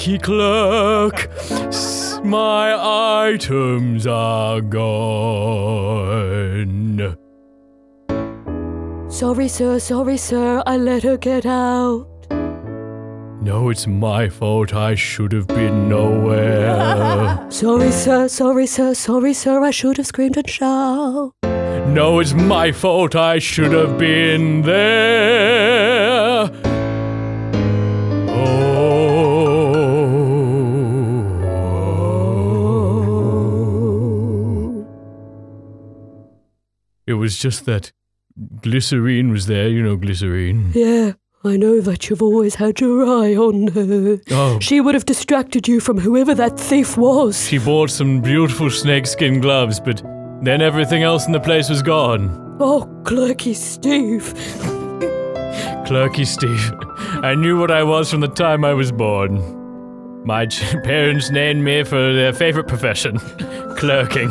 stocky 0.02 0.18
clerk. 0.18 1.30
My 2.24 2.74
items 3.30 4.06
are 4.06 4.60
gone. 4.60 6.02
Sorry, 9.08 9.48
sir, 9.48 9.78
sorry, 9.78 10.16
sir, 10.16 10.62
I 10.66 10.76
let 10.76 11.02
her 11.04 11.16
get 11.16 11.46
out. 11.46 12.08
No, 13.42 13.70
it's 13.70 13.86
my 13.86 14.28
fault. 14.28 14.74
I 14.74 14.94
should 14.96 15.32
have 15.32 15.46
been 15.48 15.88
nowhere. 15.88 17.46
Sorry, 17.50 17.90
sir, 17.90 18.28
sorry, 18.28 18.66
sir, 18.66 18.94
sorry, 18.94 19.34
sir, 19.34 19.60
I 19.64 19.72
should 19.72 19.96
have 19.96 20.06
screamed 20.06 20.36
and 20.36 20.48
shouted. 20.48 21.32
No, 21.88 22.20
it's 22.20 22.32
my 22.32 22.70
fault. 22.70 23.16
I 23.16 23.40
should 23.40 23.72
have 23.72 23.98
been 23.98 24.62
there. 24.62 26.01
It 37.12 37.16
was 37.16 37.36
just 37.36 37.66
that 37.66 37.92
glycerine 38.62 39.30
was 39.30 39.44
there, 39.46 39.68
you 39.68 39.82
know, 39.82 39.96
glycerine. 39.96 40.72
Yeah, 40.74 41.12
I 41.44 41.58
know 41.58 41.82
that 41.82 42.08
you've 42.08 42.22
always 42.22 42.54
had 42.54 42.80
your 42.80 43.04
eye 43.04 43.36
on 43.36 43.66
her. 43.68 44.18
Oh, 44.30 44.58
She 44.60 44.80
would 44.80 44.94
have 44.94 45.04
distracted 45.04 45.68
you 45.68 45.78
from 45.78 45.98
whoever 45.98 46.34
that 46.34 46.58
thief 46.58 46.96
was. 46.96 47.46
she 47.46 47.58
bought 47.58 47.90
some 47.90 48.22
beautiful 48.22 48.70
snakeskin 48.70 49.42
gloves, 49.42 49.78
but 49.78 50.02
then 50.42 50.62
everything 50.62 51.02
else 51.02 51.26
in 51.26 51.32
the 51.32 51.40
place 51.40 51.68
was 51.68 51.82
gone. 51.82 52.56
Oh, 52.60 52.88
Clerky 53.02 53.54
Steve. 53.54 54.32
Clerky 55.86 56.26
Steve. 56.26 56.72
I 57.22 57.34
knew 57.34 57.58
what 57.60 57.70
I 57.70 57.82
was 57.82 58.10
from 58.10 58.20
the 58.20 58.28
time 58.28 58.64
I 58.64 58.72
was 58.72 58.90
born. 58.90 60.24
My 60.24 60.46
parents 60.84 61.30
named 61.30 61.62
me 61.62 61.84
for 61.84 62.14
their 62.14 62.32
favorite 62.32 62.68
profession 62.68 63.18
clerking. 63.76 64.30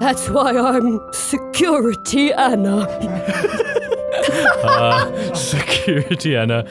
That's 0.00 0.28
why 0.30 0.56
I'm 0.56 1.00
Security 1.12 2.32
Anna. 2.32 2.86
Uh, 4.62 5.34
security, 5.34 6.36
Anna. 6.36 6.64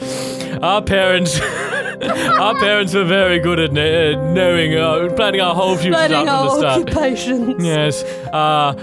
Our 0.62 0.80
parents. 0.80 1.40
Our 2.00 2.54
parents 2.58 2.94
were 2.94 3.04
very 3.04 3.38
good 3.40 3.58
at 3.58 3.72
kn- 3.74 4.32
knowing, 4.34 4.76
uh, 4.76 5.08
planning 5.16 5.40
our 5.40 5.54
whole 5.54 5.76
futures 5.76 5.96
Planning 5.96 6.28
out 6.28 6.50
from 6.52 6.60
the 6.60 6.66
our 6.66 6.74
start. 6.74 6.82
occupations. 6.88 7.64
Yes, 7.64 8.04
uh, 8.32 8.74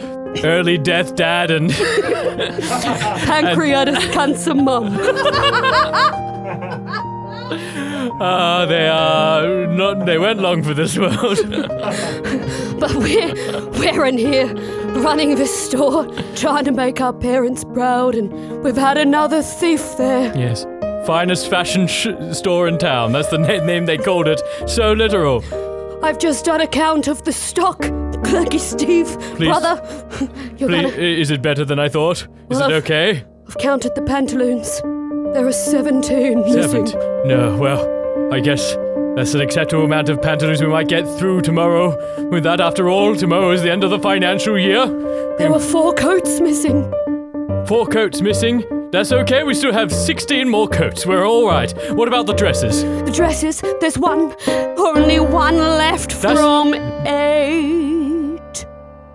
early 0.43 0.77
death 0.77 1.15
dad 1.15 1.49
and 1.49 1.71
Pancreatic 3.25 3.95
cancer 4.11 4.53
mum. 4.53 4.85
Uh, 8.19 8.65
they 8.65 8.87
are 8.87 9.67
not. 9.67 10.05
They 10.05 10.17
weren't 10.17 10.39
long 10.41 10.63
for 10.63 10.73
this 10.73 10.97
world. 10.97 11.39
But 12.79 12.93
we're, 12.93 13.33
we're 13.71 14.05
in 14.05 14.19
here 14.19 14.53
running 15.01 15.33
this 15.33 15.51
store, 15.65 16.05
trying 16.35 16.63
to 16.65 16.71
make 16.71 17.01
our 17.01 17.11
parents 17.11 17.63
proud, 17.73 18.13
and 18.13 18.31
we've 18.63 18.77
had 18.77 18.99
another 18.99 19.41
thief 19.41 19.97
there. 19.97 20.31
yes, 20.37 20.63
finest 21.07 21.49
fashion 21.49 21.87
sh- 21.87 22.09
store 22.33 22.67
in 22.67 22.77
town. 22.77 23.13
That's 23.13 23.29
the 23.29 23.39
na- 23.39 23.65
name 23.65 23.87
they 23.87 23.97
called 23.97 24.27
it. 24.27 24.41
So 24.67 24.93
literal. 24.93 25.43
I've 26.03 26.19
just 26.19 26.45
done 26.45 26.61
a 26.61 26.67
count 26.67 27.07
of 27.07 27.23
the 27.23 27.31
stock 27.33 27.79
Clerky 28.23 28.59
Steve, 28.59 29.07
Please. 29.37 29.47
brother. 29.47 29.81
You're 30.57 30.69
Please, 30.69 30.91
gonna. 30.91 31.03
is 31.21 31.31
it 31.31 31.41
better 31.41 31.65
than 31.65 31.79
I 31.79 31.89
thought? 31.89 32.21
Is 32.51 32.59
Well, 32.59 32.69
it 32.69 32.73
okay? 32.83 33.25
I've 33.47 33.57
counted 33.57 33.95
the 33.95 34.03
pantaloons. 34.03 34.81
There 35.33 35.47
are 35.47 35.51
17 35.51 36.41
missing. 36.41 36.85
No, 37.25 37.57
well, 37.59 37.87
I 38.31 38.39
guess 38.41 38.75
that's 39.15 39.33
an 39.33 39.41
acceptable 39.41 39.85
amount 39.85 40.09
of 40.09 40.21
pantaloons 40.21 40.61
we 40.61 40.67
might 40.67 40.87
get 40.89 41.07
through 41.17 41.41
tomorrow. 41.41 41.95
With 42.29 42.43
that, 42.43 42.59
after 42.59 42.89
all, 42.89 43.15
tomorrow 43.15 43.51
is 43.51 43.61
the 43.63 43.71
end 43.71 43.83
of 43.83 43.89
the 43.89 43.99
financial 43.99 44.59
year. 44.59 44.85
There 45.37 45.51
were 45.51 45.59
four 45.59 45.93
coats 45.93 46.41
missing. 46.41 46.91
Four 47.67 47.87
coats 47.87 48.21
missing. 48.21 48.65
That's 48.91 49.11
okay, 49.11 49.43
we 49.43 49.53
still 49.53 49.71
have 49.73 49.91
16 49.91 50.47
more 50.49 50.67
coats. 50.67 51.05
We're 51.05 51.27
alright. 51.27 51.73
What 51.93 52.07
about 52.07 52.25
the 52.25 52.33
dresses? 52.33 52.83
The 52.83 53.11
dresses, 53.13 53.61
there's 53.79 53.97
one, 53.97 54.33
only 54.77 55.19
one 55.19 55.57
left 55.57 56.21
That's- 56.21 56.37
from 56.37 56.73
eight. 57.07 58.65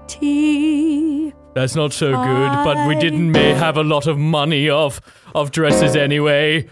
T. 0.09 1.33
That's 1.54 1.75
not 1.75 1.92
so 1.92 2.12
good, 2.12 2.50
but 2.64 2.87
we 2.88 2.95
didn't 2.97 3.31
may 3.31 3.52
have 3.52 3.76
a 3.76 3.83
lot 3.83 4.07
of 4.07 4.19
money 4.19 4.69
of 4.71 5.00
of 5.35 5.50
dresses 5.50 5.97
anyway. 5.97 6.69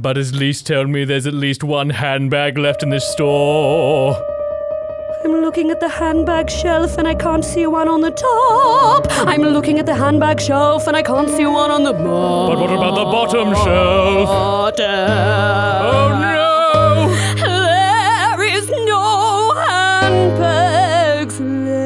But 0.00 0.16
at 0.16 0.30
least 0.32 0.64
tell 0.64 0.84
me 0.86 1.04
there's 1.04 1.26
at 1.26 1.34
least 1.34 1.64
one 1.64 1.90
handbag 1.90 2.56
left 2.56 2.84
in 2.84 2.90
this 2.90 3.04
store. 3.10 4.14
I'm 5.24 5.32
looking 5.42 5.72
at 5.72 5.80
the 5.80 5.88
handbag 5.88 6.48
shelf 6.48 6.96
and 6.98 7.08
I 7.08 7.16
can't 7.16 7.44
see 7.44 7.66
one 7.66 7.88
on 7.88 8.00
the 8.00 8.12
top. 8.12 9.08
I'm 9.10 9.42
looking 9.42 9.80
at 9.80 9.86
the 9.86 9.96
handbag 9.96 10.40
shelf 10.40 10.86
and 10.86 10.96
I 10.96 11.02
can't 11.02 11.28
see 11.28 11.46
one 11.46 11.72
on 11.72 11.82
the 11.82 11.94
bottom. 11.94 12.54
But 12.54 12.60
what 12.60 12.70
about 12.70 12.94
the 12.94 13.06
bottom 13.06 13.52
shelf? 13.56 14.28
Oh 14.28 14.70
no! 16.20 17.08
There 18.36 18.44
is 18.56 18.70
no 18.70 19.52
handbags 19.66 21.40
left. 21.40 21.82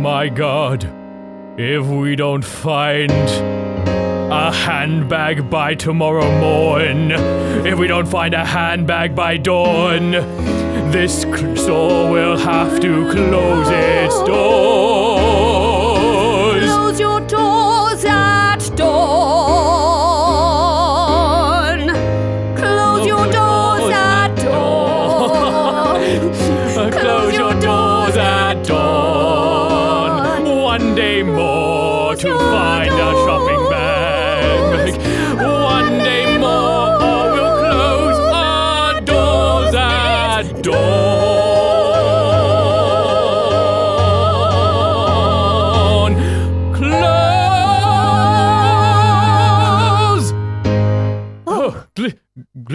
My 0.00 0.30
god, 0.30 0.90
if 1.58 1.84
we 1.86 2.16
don't 2.16 2.42
find 2.44 3.12
a 4.36 4.52
handbag 4.52 5.48
by 5.48 5.74
tomorrow 5.74 6.30
morn, 6.38 7.10
if 7.66 7.78
we 7.78 7.86
don't 7.86 8.06
find 8.06 8.34
a 8.34 8.44
handbag 8.44 9.14
by 9.14 9.38
dawn, 9.38 10.10
this 10.92 11.22
store 11.22 12.10
will 12.10 12.36
have 12.36 12.78
to 12.80 13.10
close 13.12 13.68
its 13.70 14.14
doors. 14.28 15.35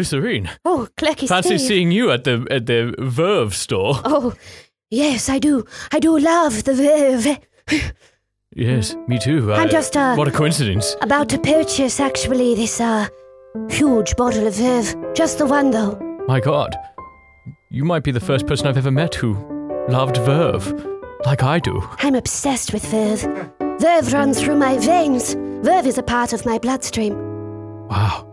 Glycerine. 0.01 0.49
Oh, 0.65 0.87
Clerky 0.97 1.27
Fancy 1.27 1.57
Steve. 1.57 1.67
seeing 1.67 1.91
you 1.91 2.09
at 2.11 2.23
the 2.23 2.45
at 2.49 2.65
the 2.65 2.95
Verve 2.99 3.53
store. 3.55 4.01
Oh, 4.03 4.33
yes, 4.89 5.29
I 5.29 5.37
do. 5.39 5.63
I 5.91 5.99
do 5.99 6.17
love 6.17 6.63
the 6.63 6.73
Verve. 6.73 7.37
Yes, 8.55 8.95
me 9.07 9.17
too. 9.19 9.53
I'm 9.53 9.67
Uh, 9.67 9.71
just, 9.71 9.95
uh, 9.95 10.15
What 10.15 10.27
a 10.27 10.31
coincidence. 10.31 10.95
About 11.01 11.29
to 11.29 11.37
purchase, 11.37 11.99
actually, 12.01 12.53
this, 12.55 12.81
uh, 12.81 13.07
huge 13.69 14.15
bottle 14.17 14.45
of 14.47 14.55
Verve. 14.55 14.95
Just 15.13 15.37
the 15.37 15.45
one, 15.45 15.71
though. 15.71 15.95
My 16.27 16.39
god. 16.41 16.75
You 17.69 17.85
might 17.85 18.03
be 18.03 18.11
the 18.11 18.19
first 18.19 18.47
person 18.47 18.67
I've 18.67 18.77
ever 18.77 18.91
met 18.91 19.15
who 19.15 19.35
loved 19.87 20.17
Verve. 20.17 20.73
Like 21.25 21.43
I 21.43 21.59
do. 21.59 21.81
I'm 21.99 22.15
obsessed 22.15 22.73
with 22.73 22.83
Verve. 22.87 23.21
Verve 23.79 24.11
runs 24.13 24.41
through 24.41 24.57
my 24.57 24.77
veins. 24.79 25.35
Verve 25.63 25.87
is 25.87 25.97
a 25.97 26.03
part 26.03 26.33
of 26.33 26.45
my 26.45 26.57
bloodstream. 26.57 27.13
Wow. 27.87 28.27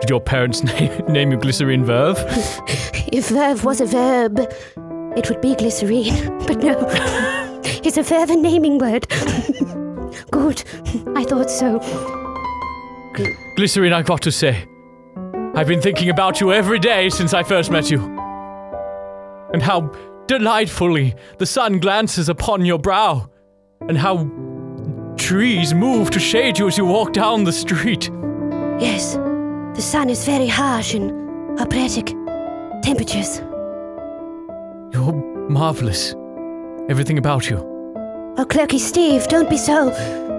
Did 0.00 0.10
your 0.10 0.20
parents 0.20 0.62
name, 0.64 1.06
name 1.06 1.30
you 1.32 1.36
Glycerine 1.38 1.84
Verve? 1.84 2.18
If 3.12 3.28
Verve 3.30 3.64
was 3.64 3.80
a 3.80 3.86
verb, 3.86 4.38
it 5.16 5.28
would 5.28 5.40
be 5.40 5.56
glycerine. 5.56 6.38
But 6.46 6.58
no, 6.62 6.74
it's 7.82 7.96
a 7.96 8.02
Verve 8.02 8.30
a 8.30 8.36
naming 8.36 8.78
word. 8.78 9.08
Good, 10.30 10.62
I 11.16 11.24
thought 11.24 11.50
so. 11.50 11.80
Glycerine, 13.56 13.92
I've 13.92 14.06
got 14.06 14.22
to 14.22 14.30
say, 14.30 14.64
I've 15.54 15.66
been 15.66 15.80
thinking 15.82 16.08
about 16.08 16.40
you 16.40 16.52
every 16.52 16.78
day 16.78 17.10
since 17.10 17.34
I 17.34 17.42
first 17.42 17.70
met 17.70 17.90
you. 17.90 18.00
And 19.52 19.60
how 19.60 19.90
delightfully 20.26 21.16
the 21.38 21.46
sun 21.46 21.80
glances 21.80 22.28
upon 22.28 22.64
your 22.64 22.78
brow. 22.78 23.28
And 23.88 23.98
how 23.98 24.30
trees 25.16 25.74
move 25.74 26.10
to 26.12 26.20
shade 26.20 26.58
you 26.58 26.68
as 26.68 26.78
you 26.78 26.84
walk 26.84 27.12
down 27.12 27.42
the 27.42 27.52
street. 27.52 28.08
Yes, 28.78 29.16
the 29.74 29.82
sun 29.82 30.10
is 30.10 30.24
very 30.24 30.46
harsh 30.48 30.94
and 30.94 31.60
operatic 31.60 32.06
temperatures. 32.82 33.38
You're 34.92 35.12
marvelous. 35.48 36.14
Everything 36.88 37.18
about 37.18 37.48
you. 37.48 37.58
Oh, 38.38 38.44
Clerky 38.48 38.78
Steve, 38.78 39.26
don't 39.28 39.48
be 39.48 39.56
so. 39.56 39.90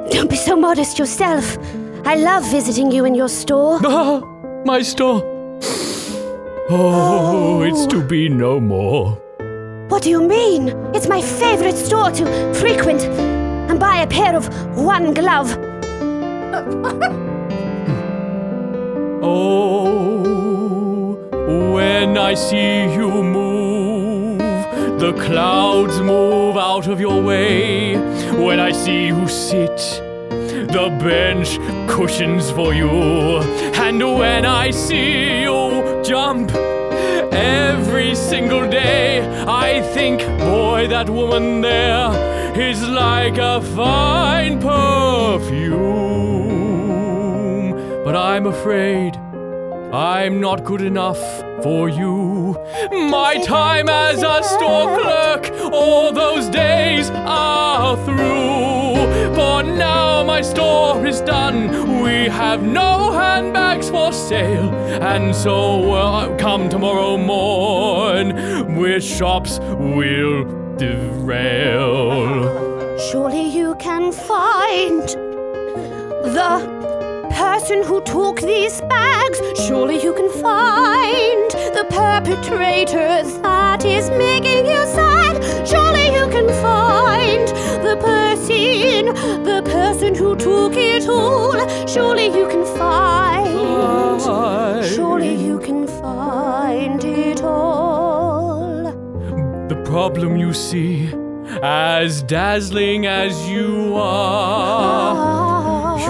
Don't 0.09 0.29
be 0.29 0.35
so 0.35 0.55
modest 0.55 0.99
yourself. 0.99 1.57
I 2.05 2.15
love 2.15 2.43
visiting 2.51 2.91
you 2.91 3.05
in 3.05 3.15
your 3.15 3.29
store. 3.29 3.79
Ah, 3.85 4.21
my 4.65 4.81
store. 4.81 5.21
Oh, 6.69 7.61
it's 7.63 7.85
to 7.87 8.01
be 8.03 8.29
no 8.29 8.59
more. 8.59 9.17
What 9.89 10.03
do 10.03 10.09
you 10.09 10.21
mean? 10.21 10.69
It's 10.93 11.07
my 11.07 11.21
favorite 11.21 11.75
store 11.77 12.11
to 12.11 12.53
frequent 12.53 13.01
and 13.69 13.79
buy 13.79 14.01
a 14.01 14.07
pair 14.07 14.35
of 14.35 14.47
one 14.77 15.13
glove. 15.13 15.57
Oh, 19.23 21.13
when 21.73 22.17
I 22.17 22.33
see 22.33 22.91
you 22.93 23.23
move, 23.23 24.39
the 24.99 25.13
clouds 25.13 25.99
move 25.99 26.57
out 26.57 26.87
of 26.87 26.99
your 26.99 27.21
way. 27.21 27.97
When 28.31 28.59
I 28.59 28.71
see 28.71 29.07
you 29.07 29.27
sit, 29.27 29.77
the 30.29 30.95
bench 30.99 31.59
cushions 31.89 32.49
for 32.51 32.73
you. 32.73 32.89
And 33.85 33.99
when 34.19 34.45
I 34.45 34.71
see 34.71 35.41
you 35.43 36.01
jump, 36.03 36.51
Every 37.31 38.13
single 38.13 38.69
day, 38.69 39.21
I 39.47 39.81
think, 39.93 40.19
boy, 40.37 40.87
that 40.89 41.09
woman 41.09 41.61
there 41.61 42.11
is 42.59 42.85
like 42.87 43.37
a 43.37 43.61
fine 43.61 44.59
perfume. 44.59 46.50
But 48.11 48.19
I'm 48.19 48.45
afraid 48.45 49.15
I'm 49.93 50.41
not 50.41 50.65
good 50.65 50.81
enough 50.81 51.21
for 51.63 51.87
you. 51.87 52.57
My 52.91 53.41
time 53.41 53.87
as 53.87 54.21
a 54.21 54.43
store 54.43 54.99
clerk, 54.99 55.49
all 55.71 56.11
those 56.11 56.49
days 56.49 57.09
are 57.09 57.95
through. 58.03 58.95
For 59.33 59.63
now, 59.63 60.25
my 60.25 60.41
store 60.41 61.07
is 61.07 61.21
done. 61.21 62.03
We 62.03 62.27
have 62.27 62.61
no 62.61 63.13
handbags 63.13 63.89
for 63.89 64.11
sale. 64.11 64.75
And 65.01 65.33
so, 65.33 65.93
uh, 65.93 66.37
come 66.37 66.67
tomorrow 66.67 67.15
morn, 67.15 68.75
with 68.75 69.05
shops 69.05 69.59
will 69.59 70.43
derail. 70.75 72.19
Surely 73.09 73.47
you 73.47 73.73
can 73.75 74.11
find 74.11 75.07
the 76.35 76.80
person 77.41 77.81
who 77.81 77.99
took 78.01 78.39
these 78.39 78.81
bags. 78.81 79.39
Surely 79.65 79.97
you 80.05 80.13
can 80.13 80.29
find 80.47 81.49
the 81.77 81.85
perpetrator 81.89 83.23
that 83.41 83.83
is 83.83 84.11
making 84.11 84.63
you 84.73 84.81
sad. 84.97 85.33
Surely 85.67 86.07
you 86.17 86.25
can 86.35 86.47
find 86.67 87.47
the 87.87 87.95
person, 88.09 89.05
the 89.51 89.61
person 89.65 90.13
who 90.13 90.35
took 90.35 90.73
it 90.75 91.07
all. 91.09 91.57
Surely 91.87 92.27
you 92.37 92.45
can 92.53 92.63
find. 92.77 94.21
Surely 94.93 95.33
you 95.47 95.57
can 95.57 95.87
find 95.87 97.03
it 97.03 97.41
all. 97.41 98.83
The 99.67 99.81
problem 99.83 100.37
you 100.37 100.53
see, 100.53 101.09
as 101.63 102.21
dazzling 102.21 103.07
as 103.07 103.33
you 103.49 103.95
are, 103.95 105.15
ah. 105.15 105.40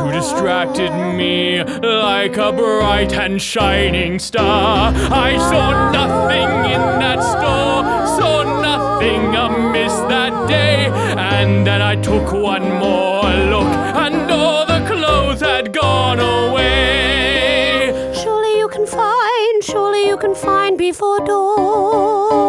You 0.01 0.11
distracted 0.11 0.91
me 1.15 1.63
like 1.63 2.35
a 2.37 2.51
bright 2.51 3.13
and 3.13 3.39
shining 3.39 4.17
star. 4.17 4.91
I 4.95 5.37
saw 5.37 5.91
nothing 5.91 6.71
in 6.71 6.81
that 6.99 7.21
store, 7.21 7.83
saw 8.19 8.61
nothing 8.61 9.35
amiss 9.35 9.93
that 10.09 10.47
day. 10.47 10.89
And 11.17 11.67
then 11.67 11.83
I 11.83 11.95
took 11.97 12.31
one 12.31 12.63
more 12.79 13.29
look, 13.53 13.71
and 14.05 14.31
all 14.31 14.65
the 14.65 14.81
clothes 14.87 15.41
had 15.41 15.71
gone 15.71 16.19
away. 16.19 17.93
Surely 18.23 18.57
you 18.57 18.67
can 18.69 18.87
find, 18.87 19.63
surely 19.63 20.07
you 20.07 20.17
can 20.17 20.33
find 20.33 20.79
before 20.79 21.19
dawn. 21.19 22.41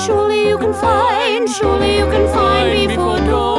Surely 0.00 0.48
you 0.48 0.58
can 0.58 0.74
find, 0.74 1.48
surely 1.48 1.96
you 1.98 2.06
can 2.06 2.26
find 2.34 2.88
before 2.88 3.18
dawn. 3.18 3.55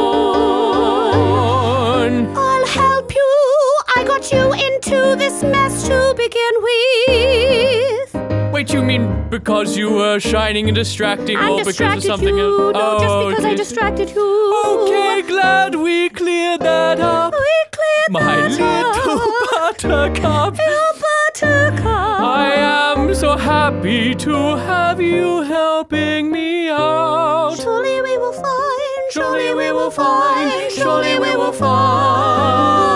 Wait, 8.68 8.74
you 8.74 8.84
mean 8.84 9.30
because 9.30 9.78
you 9.78 9.92
were 9.92 10.20
shining 10.20 10.68
and 10.68 10.76
distracting, 10.76 11.38
I 11.38 11.50
or 11.50 11.64
because 11.64 11.98
of 11.98 12.04
something 12.04 12.36
you. 12.38 12.72
else? 12.72 12.74
No, 12.74 13.00
just 13.00 13.10
oh, 13.14 13.30
because 13.30 13.46
I 13.46 13.54
distracted 13.56 14.10
you. 14.10 14.64
Okay, 14.66 15.22
glad 15.22 15.76
we 15.76 16.10
cleared 16.10 16.60
that 16.62 17.00
up. 17.00 17.34
We 17.34 17.54
cleared 17.72 18.12
My 18.12 18.36
that 18.36 18.52
little 18.52 19.20
up. 19.20 19.80
buttercup. 19.80 20.58
Little 20.58 21.02
buttercup. 21.02 21.86
I 21.86 22.56
am 22.56 23.16
so 23.16 23.38
happy 23.38 24.14
to 24.16 24.58
have 24.58 25.00
you 25.00 25.44
helping 25.44 26.30
me 26.32 26.68
out. 26.70 27.56
Surely 27.62 28.02
we 28.02 28.18
will 28.18 28.34
find. 28.34 29.12
Surely 29.12 29.56
we 29.56 29.72
will 29.72 29.90
find, 29.92 30.70
surely 30.74 31.18
we 31.18 31.36
will 31.38 31.54
find, 31.54 32.87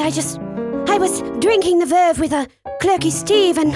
I 0.00 0.10
just, 0.10 0.38
I 0.88 0.98
was 0.98 1.20
drinking 1.40 1.78
the 1.78 1.86
verve 1.86 2.18
with 2.18 2.32
a 2.32 2.48
clerky 2.80 3.10
Steve, 3.10 3.58
and 3.58 3.74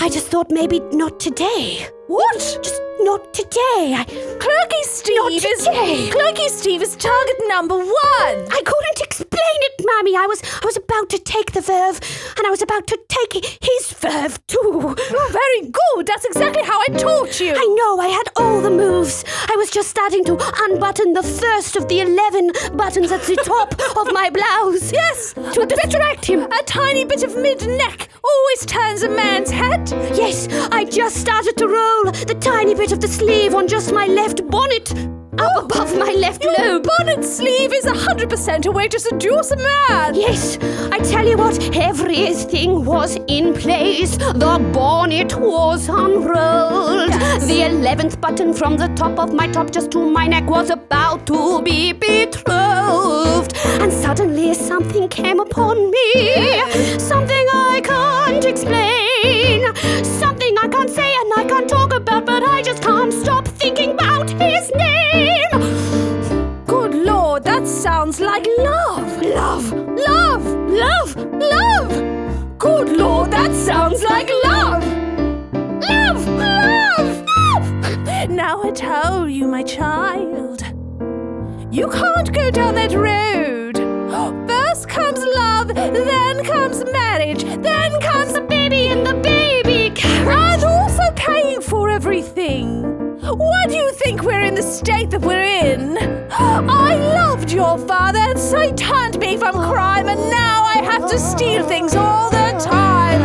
I 0.00 0.08
just 0.08 0.28
thought 0.28 0.50
maybe 0.50 0.80
not 0.92 1.20
today. 1.20 1.86
What? 2.06 2.38
Just 2.62 2.80
not 3.00 3.34
today. 3.34 3.94
I, 3.94 4.04
Clerky 4.38 4.82
Steve 4.82 5.16
Not 5.16 5.32
is 5.32 5.42
today. 5.42 6.08
Clerky 6.10 6.48
Steve 6.48 6.82
is 6.82 6.96
target 6.96 7.36
number 7.48 7.76
one. 7.76 7.86
I 7.92 8.62
couldn't 8.64 9.00
explain 9.00 9.25
it, 9.62 9.84
Mammy. 9.84 10.16
I 10.16 10.26
was, 10.26 10.42
I 10.62 10.64
was 10.64 10.76
about 10.76 11.10
to 11.10 11.18
take 11.18 11.52
the 11.52 11.60
verve, 11.60 12.00
and 12.36 12.46
I 12.46 12.50
was 12.50 12.62
about 12.62 12.86
to 12.88 12.98
take 13.08 13.44
his 13.62 13.92
verve 13.92 14.44
too. 14.46 14.58
Oh, 14.98 15.28
very 15.32 15.70
good. 15.72 16.06
That's 16.06 16.24
exactly 16.24 16.62
how 16.62 16.80
I 16.80 16.86
taught 16.96 17.38
you. 17.40 17.52
I 17.56 17.66
know, 17.78 17.98
I 18.00 18.08
had 18.08 18.28
all 18.36 18.60
the 18.60 18.70
moves. 18.70 19.24
I 19.48 19.54
was 19.56 19.70
just 19.70 19.88
starting 19.90 20.24
to 20.26 20.36
unbutton 20.64 21.12
the 21.12 21.22
first 21.22 21.76
of 21.76 21.88
the 21.88 22.00
11 22.00 22.52
buttons 22.76 23.12
at 23.12 23.22
the 23.22 23.36
top 23.44 23.72
of 23.96 24.12
my 24.12 24.30
blouse. 24.30 24.92
Yes, 24.92 25.32
To 25.34 25.66
distract 25.66 26.24
him. 26.26 26.42
a 26.42 26.62
tiny 26.64 27.04
bit 27.04 27.22
of 27.22 27.36
mid-neck 27.36 28.08
always 28.24 28.66
turns 28.66 29.02
a 29.02 29.08
man's 29.08 29.50
head. 29.50 29.88
Yes, 30.14 30.48
I 30.72 30.84
just 30.84 31.16
started 31.16 31.56
to 31.58 31.66
roll 31.68 32.04
the 32.12 32.36
tiny 32.40 32.74
bit 32.74 32.92
of 32.92 33.00
the 33.00 33.08
sleeve 33.08 33.54
on 33.54 33.68
just 33.68 33.92
my 33.92 34.06
left 34.06 34.46
bonnet. 34.48 34.92
Up 35.38 35.64
above 35.64 35.96
my 35.98 36.12
left 36.18 36.42
Your 36.44 36.54
lobe. 36.58 36.86
bonnet 36.98 37.24
sleeve 37.24 37.72
is 37.72 37.84
100% 37.84 38.66
a 38.66 38.70
way 38.70 38.88
to 38.88 38.98
seduce 38.98 39.50
a 39.50 39.56
man. 39.56 40.14
Yes, 40.14 40.58
I 40.90 40.98
tell 41.00 41.26
you 41.26 41.36
what, 41.36 41.58
everything 41.76 42.84
was 42.84 43.16
in 43.28 43.52
place. 43.54 44.16
The 44.16 44.58
bonnet 44.72 45.38
was 45.38 45.88
unrolled. 45.88 47.12
The 47.50 47.66
eleventh 47.70 48.20
button 48.20 48.52
from 48.54 48.76
the 48.76 48.88
top 48.88 49.18
of 49.18 49.32
my 49.34 49.46
top 49.48 49.70
just 49.70 49.90
to 49.92 49.98
my 50.10 50.26
neck 50.26 50.48
was 50.48 50.70
about 50.70 51.26
to 51.26 51.60
be 51.62 51.92
betrothed. 51.92 53.52
And 53.80 53.92
suddenly 53.92 54.54
something 54.54 55.08
came 55.08 55.40
upon 55.40 55.90
me. 55.90 56.58
Something 56.98 57.46
I 57.52 57.80
can't 57.84 58.44
explain. 58.44 59.74
Something 60.04 60.56
I 60.58 60.68
can't 60.68 60.90
say 60.90 61.14
and 61.20 61.32
I 61.36 61.44
can't 61.46 61.68
talk 61.68 61.92
about, 61.92 62.24
but 62.24 62.42
I 62.42 62.62
just 62.62 62.82
can't 62.82 63.12
stop 63.12 63.46
thinking 63.46 63.90
about 63.92 64.15
love. 68.58 69.22
Love. 69.22 69.72
Love. 69.72 70.46
Love. 70.70 71.16
Love. 71.16 72.58
Good 72.58 72.88
lord, 72.96 73.30
that 73.30 73.52
sounds 73.54 74.02
like 74.02 74.30
love. 74.44 74.84
Love. 75.88 76.26
Love. 76.28 77.24
Love. 77.26 78.30
Now 78.30 78.62
I 78.62 78.70
tell 78.70 79.28
you, 79.28 79.46
my 79.46 79.62
child, 79.62 80.62
you 81.70 81.88
can't 81.88 82.32
go 82.32 82.50
down 82.50 82.74
that 82.74 82.92
road. 82.92 83.76
First 84.48 84.88
comes 84.88 85.20
love, 85.36 85.68
then 85.74 86.44
comes 86.44 86.84
marriage, 86.92 87.44
then 87.44 88.00
comes 88.00 88.15
we're 94.26 94.40
in 94.40 94.56
the 94.56 94.62
state 94.62 95.10
that 95.10 95.20
we're 95.20 95.44
in? 95.44 95.96
I 96.32 96.96
loved 96.96 97.52
your 97.52 97.78
father, 97.78 98.18
and 98.18 98.38
so 98.38 98.60
he 98.60 98.72
turned 98.72 99.18
me 99.20 99.36
from 99.36 99.54
crime, 99.54 100.08
and 100.08 100.20
now 100.28 100.64
I 100.64 100.82
have 100.82 101.08
to 101.10 101.18
steal 101.18 101.64
things 101.66 101.94
all 101.94 102.28
the 102.30 102.58
time. 102.58 103.20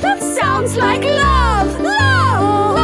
That 0.00 0.22
sounds 0.22 0.76
like 0.76 1.02
love! 1.02 1.80
Love! 1.80 2.76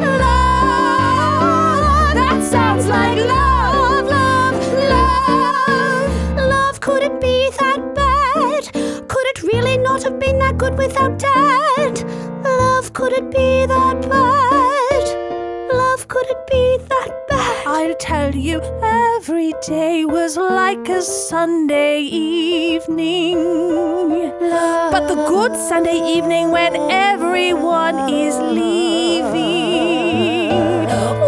Love! 0.00 0.20
Love! 0.20 2.14
That 2.20 2.42
sounds 2.50 2.86
like 2.88 3.18
love! 3.18 4.06
Love! 4.06 4.56
Love! 4.90 6.36
Love, 6.48 6.80
could 6.80 7.04
it 7.04 7.20
be 7.20 7.48
that 7.60 7.94
bad? 7.94 8.72
Could 9.08 9.26
it 9.32 9.42
really 9.44 9.76
not 9.78 10.02
have 10.02 10.18
been 10.18 10.40
that 10.40 10.58
good 10.58 10.76
without 10.76 11.16
Dad? 11.18 12.02
Love, 12.42 12.92
could 12.92 13.12
it 13.12 13.30
be 13.30 13.66
that 13.66 14.02
bad? 14.10 14.63
Tell 18.00 18.34
you, 18.34 18.60
every 18.82 19.52
day 19.66 20.04
was 20.04 20.36
like 20.36 20.88
a 20.88 21.00
Sunday 21.00 22.00
evening. 22.00 23.36
But 24.90 25.06
the 25.06 25.14
good 25.28 25.56
Sunday 25.56 26.00
evening 26.04 26.50
when 26.50 26.74
everyone 26.90 28.12
is 28.12 28.36
leaving. 28.36 29.30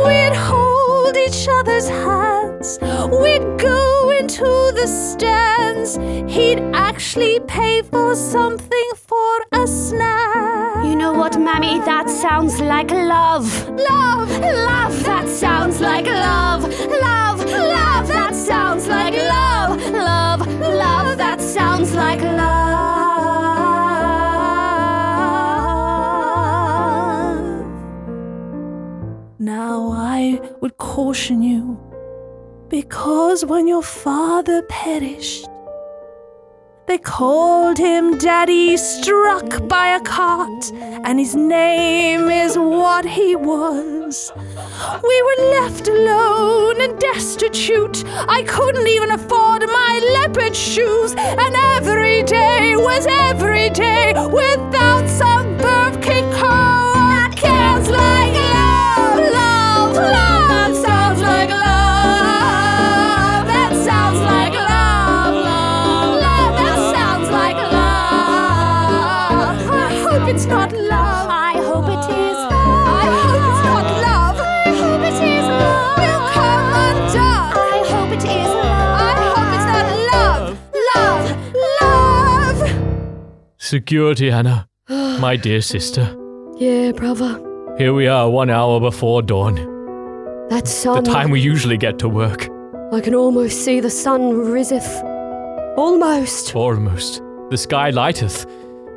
We'd 0.06 0.34
hold 0.34 1.16
each 1.16 1.46
other's 1.48 1.88
hands, 1.88 2.78
we'd 3.22 3.58
go 3.58 4.10
into 4.10 4.72
the 4.74 4.86
stands. 4.86 5.96
He'd 6.30 6.60
actually 6.74 7.40
pay 7.46 7.82
for 7.82 8.14
something 8.16 8.90
for 8.94 9.44
a 9.52 9.66
snack. 9.66 10.15
Mammy? 11.38 11.78
That 11.80 12.08
sounds 12.08 12.60
like 12.60 12.90
love. 12.90 13.68
Love! 13.68 14.30
Love, 14.40 15.04
that 15.04 15.28
sounds 15.28 15.80
like 15.80 16.06
love. 16.06 16.62
Love, 16.62 17.44
love, 17.44 18.08
that 18.08 18.34
sounds 18.34 18.86
like 18.86 19.14
love. 19.14 19.80
Love, 19.92 20.46
love, 20.60 21.16
that 21.18 21.40
sounds 21.40 21.94
like 21.94 22.20
love. 22.20 22.36
Now 29.38 29.92
I 29.92 30.40
would 30.60 30.76
caution 30.76 31.42
you, 31.42 31.78
because 32.68 33.44
when 33.44 33.66
your 33.66 33.82
father 33.82 34.62
perished, 34.62 35.48
they 36.86 36.98
called 36.98 37.78
him 37.78 38.16
Daddy 38.18 38.76
struck 38.76 39.66
by 39.66 39.88
a 39.96 40.00
cart, 40.00 40.70
and 41.04 41.18
his 41.18 41.34
name 41.34 42.30
is 42.30 42.56
what 42.56 43.04
he 43.04 43.34
was. 43.34 44.32
We 45.02 45.22
were 45.22 45.50
left 45.60 45.88
alone 45.88 46.80
and 46.80 46.98
destitute. 46.98 48.04
I 48.06 48.44
couldn't 48.44 48.86
even 48.86 49.10
afford 49.10 49.62
my 49.62 50.00
leopard 50.14 50.54
shoes, 50.54 51.14
and 51.16 51.54
every 51.76 52.22
day 52.22 52.76
was 52.76 53.06
every 53.08 53.70
day 53.70 54.12
without 54.14 55.08
some 55.08 55.56
birthday 55.58 56.22
card. 56.38 57.32
That 57.32 57.38
sounds 57.40 57.90
like 57.90 58.45
security, 83.66 84.30
Anna. 84.30 84.68
My 84.88 85.36
dear 85.36 85.60
sister. 85.60 86.16
Yeah, 86.58 86.92
brother. 86.92 87.42
Here 87.76 87.92
we 87.92 88.06
are, 88.06 88.30
one 88.30 88.48
hour 88.48 88.80
before 88.80 89.22
dawn. 89.22 89.56
That 90.48 90.64
The 90.64 91.02
time 91.04 91.30
we 91.30 91.40
usually 91.40 91.76
get 91.76 91.98
to 91.98 92.08
work. 92.08 92.48
I 92.92 93.00
can 93.00 93.14
almost 93.14 93.64
see 93.64 93.80
the 93.80 93.90
sun 93.90 94.32
riseth. 94.32 95.02
Almost. 95.76 96.54
Almost. 96.54 97.20
The 97.50 97.56
sky 97.56 97.90
lighteth. 97.90 98.46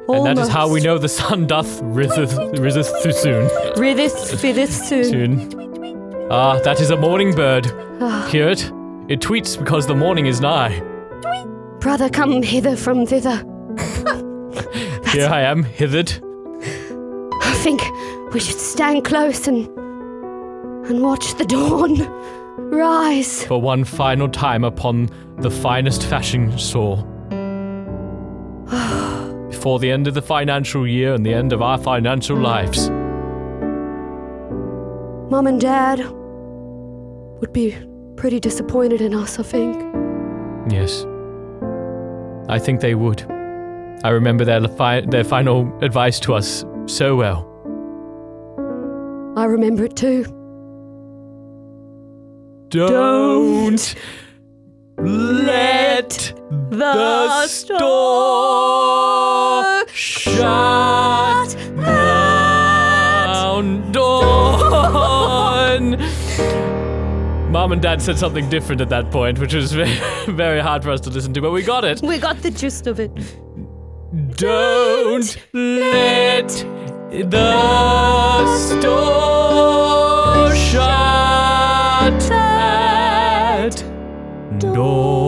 And 0.07 0.25
that 0.25 0.37
is 0.37 0.47
how 0.47 0.69
we 0.69 0.79
know 0.79 0.97
the 0.97 1.09
sun 1.09 1.47
doth 1.47 1.81
riseth, 1.81 2.33
riseth 2.59 3.03
too 3.03 3.11
soon. 3.11 3.47
Riseth, 3.75 4.41
riseth 4.41 4.71
soon. 4.71 5.03
soon. 5.03 6.27
Ah, 6.31 6.59
that 6.63 6.79
is 6.79 6.91
a 6.91 6.95
morning 6.95 7.35
bird. 7.35 7.65
Hear 8.29 8.49
it? 8.49 8.71
It 9.07 9.19
tweets 9.19 9.57
because 9.57 9.87
the 9.87 9.95
morning 9.95 10.27
is 10.27 10.39
nigh. 10.39 10.79
Brother, 11.79 12.09
come 12.09 12.43
hither 12.43 12.75
from 12.75 13.05
thither. 13.05 13.43
Here 15.11 15.27
I 15.27 15.41
am, 15.41 15.63
hithered. 15.63 16.11
I 17.41 17.53
think 17.63 17.81
we 18.33 18.39
should 18.39 18.57
stand 18.59 19.05
close 19.05 19.47
and 19.47 19.67
and 20.89 21.01
watch 21.03 21.35
the 21.35 21.45
dawn 21.45 21.99
rise. 22.71 23.43
for 23.45 23.61
one 23.61 23.83
final 23.83 24.27
time 24.27 24.63
upon 24.63 25.09
the 25.37 25.51
finest 25.51 26.03
fashion 26.03 26.57
store. 26.57 26.97
Before 29.49 29.77
the 29.79 29.91
end 29.91 30.07
of 30.07 30.13
the 30.13 30.21
financial 30.21 30.87
year 30.87 31.13
and 31.13 31.25
the 31.25 31.33
end 31.33 31.53
of 31.53 31.61
our 31.61 31.77
financial 31.77 32.37
lives. 32.37 32.89
Mom 35.29 35.47
and 35.47 35.59
Dad 35.61 35.99
would 37.39 37.53
be 37.53 37.75
pretty 38.15 38.39
disappointed 38.39 39.01
in 39.01 39.13
us, 39.13 39.37
I 39.37 39.43
think. 39.43 39.75
Yes. 40.71 41.05
I 42.47 42.57
think 42.57 42.81
they 42.81 42.95
would. 42.95 43.21
I 44.03 44.09
remember 44.09 44.45
their, 44.45 44.67
fi- 44.67 45.01
their 45.01 45.23
final 45.23 45.71
advice 45.83 46.19
to 46.21 46.33
us 46.33 46.65
so 46.85 47.15
well. 47.15 47.45
I 49.37 49.45
remember 49.45 49.85
it 49.85 49.95
too. 49.95 50.23
Don't 52.69 53.95
let 54.97 56.33
the 56.69 57.47
store 57.47 58.27
shut 59.87 61.55
down. 61.77 63.91
Dawn. 63.91 65.97
Mom 67.51 67.71
and 67.71 67.81
Dad 67.81 68.01
said 68.01 68.17
something 68.17 68.49
different 68.49 68.81
at 68.81 68.89
that 68.89 69.09
point, 69.11 69.39
which 69.39 69.53
was 69.53 69.73
very, 69.73 69.97
very 70.33 70.59
hard 70.59 70.83
for 70.83 70.91
us 70.91 71.01
to 71.01 71.09
listen 71.09 71.33
to, 71.33 71.41
but 71.41 71.51
we 71.51 71.63
got 71.63 71.83
it. 71.83 72.01
We 72.01 72.17
got 72.19 72.41
the 72.41 72.51
gist 72.51 72.87
of 72.87 72.99
it. 72.99 73.11
Don't 74.39 75.35
let 75.51 76.47
the 77.11 78.55
store 78.55 80.55
shut 80.55 82.31
at 82.31 83.75
dawn. 84.59 85.19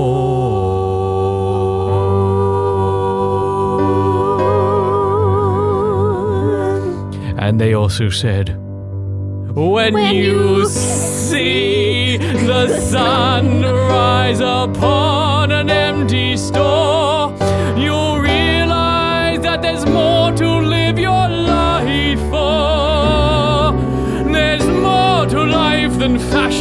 And 7.38 7.60
they 7.60 7.74
also 7.74 8.10
said, 8.10 8.58
when, 9.54 9.98
you 10.16 10.70
see 10.70 12.16
the 12.16 12.80
sun 12.80 13.62
rise 13.62 14.40
upon 14.40 15.01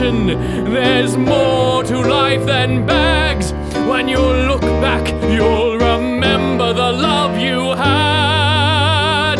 there's 0.00 1.14
more 1.14 1.84
to 1.84 2.00
life 2.00 2.46
than 2.46 2.86
bags. 2.86 3.52
When 3.86 4.08
you 4.08 4.18
look 4.18 4.62
back, 4.62 5.06
you'll 5.30 5.76
remember 5.76 6.72
the 6.72 6.90
love 6.90 7.38
you 7.38 7.72
had. 7.72 9.36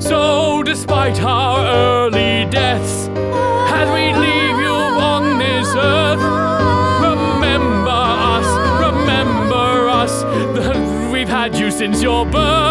So, 0.00 0.62
despite 0.62 1.20
our 1.24 1.66
early 1.66 2.48
deaths, 2.50 3.08
as 3.08 3.88
we 3.90 4.14
leave 4.14 4.58
you 4.60 4.76
on 5.12 5.38
this 5.38 5.74
earth, 5.74 6.22
remember 7.02 8.00
us, 8.36 8.48
remember 8.86 9.88
us. 9.88 11.12
We've 11.12 11.28
had 11.28 11.58
you 11.58 11.72
since 11.72 12.00
your 12.00 12.24
birth. 12.26 12.69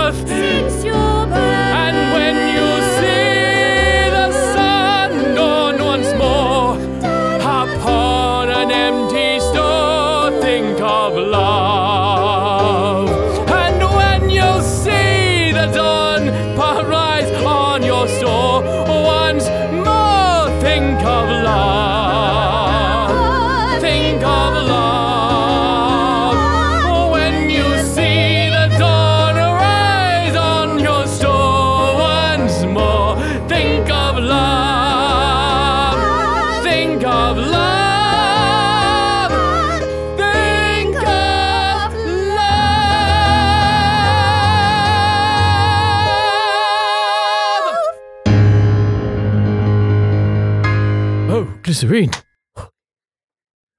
Glycerine. 51.80 52.12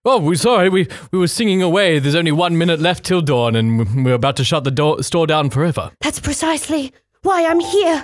Oh, 0.07 0.19
we're 0.19 0.35
sorry. 0.35 0.71
We 0.71 0.89
we 1.13 1.19
were 1.19 1.29
singing 1.29 1.63
away. 1.63 1.99
There's 1.99 2.15
only 2.15 2.33
one 2.33 2.57
minute 2.57 2.81
left 2.81 3.05
till 3.05 3.21
dawn, 3.21 3.55
and 3.55 4.05
we're 4.05 4.15
about 4.15 4.37
to 4.37 4.45
shut 4.45 4.65
the 4.65 4.71
door, 4.71 5.03
store 5.03 5.27
down 5.27 5.51
forever. 5.51 5.91
That's 6.01 6.19
precisely 6.19 6.93
why 7.23 7.45
I'm 7.45 7.61
here. 7.61 8.03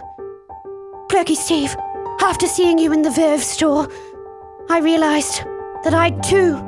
Clerky 1.08 1.34
Steve, 1.34 1.74
after 2.20 2.46
seeing 2.46 2.78
you 2.78 2.92
in 2.92 3.00
the 3.00 3.10
Verve 3.10 3.42
store, 3.42 3.88
I 4.68 4.80
realized 4.80 5.42
that 5.84 5.94
I 5.94 6.10
too 6.10 6.58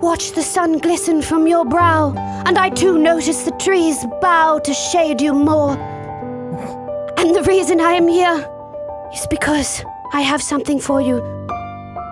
watched 0.00 0.36
the 0.36 0.42
sun 0.42 0.78
glisten 0.78 1.20
from 1.22 1.48
your 1.48 1.64
brow, 1.64 2.14
and 2.46 2.56
I 2.58 2.70
too 2.70 2.96
noticed 2.98 3.44
the 3.44 3.56
trees 3.58 4.06
bow 4.20 4.60
to 4.60 4.72
shade 4.72 5.20
you 5.20 5.32
more. 5.32 5.76
And 7.18 7.34
the 7.34 7.42
reason 7.42 7.80
I 7.80 7.94
am 7.94 8.06
here 8.06 8.46
is 9.12 9.26
because 9.26 9.82
I 10.12 10.20
have 10.20 10.40
something 10.40 10.78
for 10.78 11.00
you. 11.00 11.37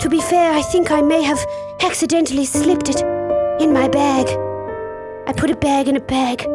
To 0.01 0.09
be 0.11 0.21
fair, 0.21 0.53
I 0.53 0.63
think 0.63 0.91
I 0.91 1.01
may 1.01 1.23
have 1.23 1.39
accidentally 1.81 2.45
slipped 2.45 2.89
it 2.89 3.01
in 3.61 3.73
my 3.73 3.89
bag. 3.89 4.27
I 5.27 5.33
put 5.33 5.51
a 5.51 5.57
bag 5.57 5.89
in 5.89 5.97
a 5.97 6.01
bag. 6.01 6.47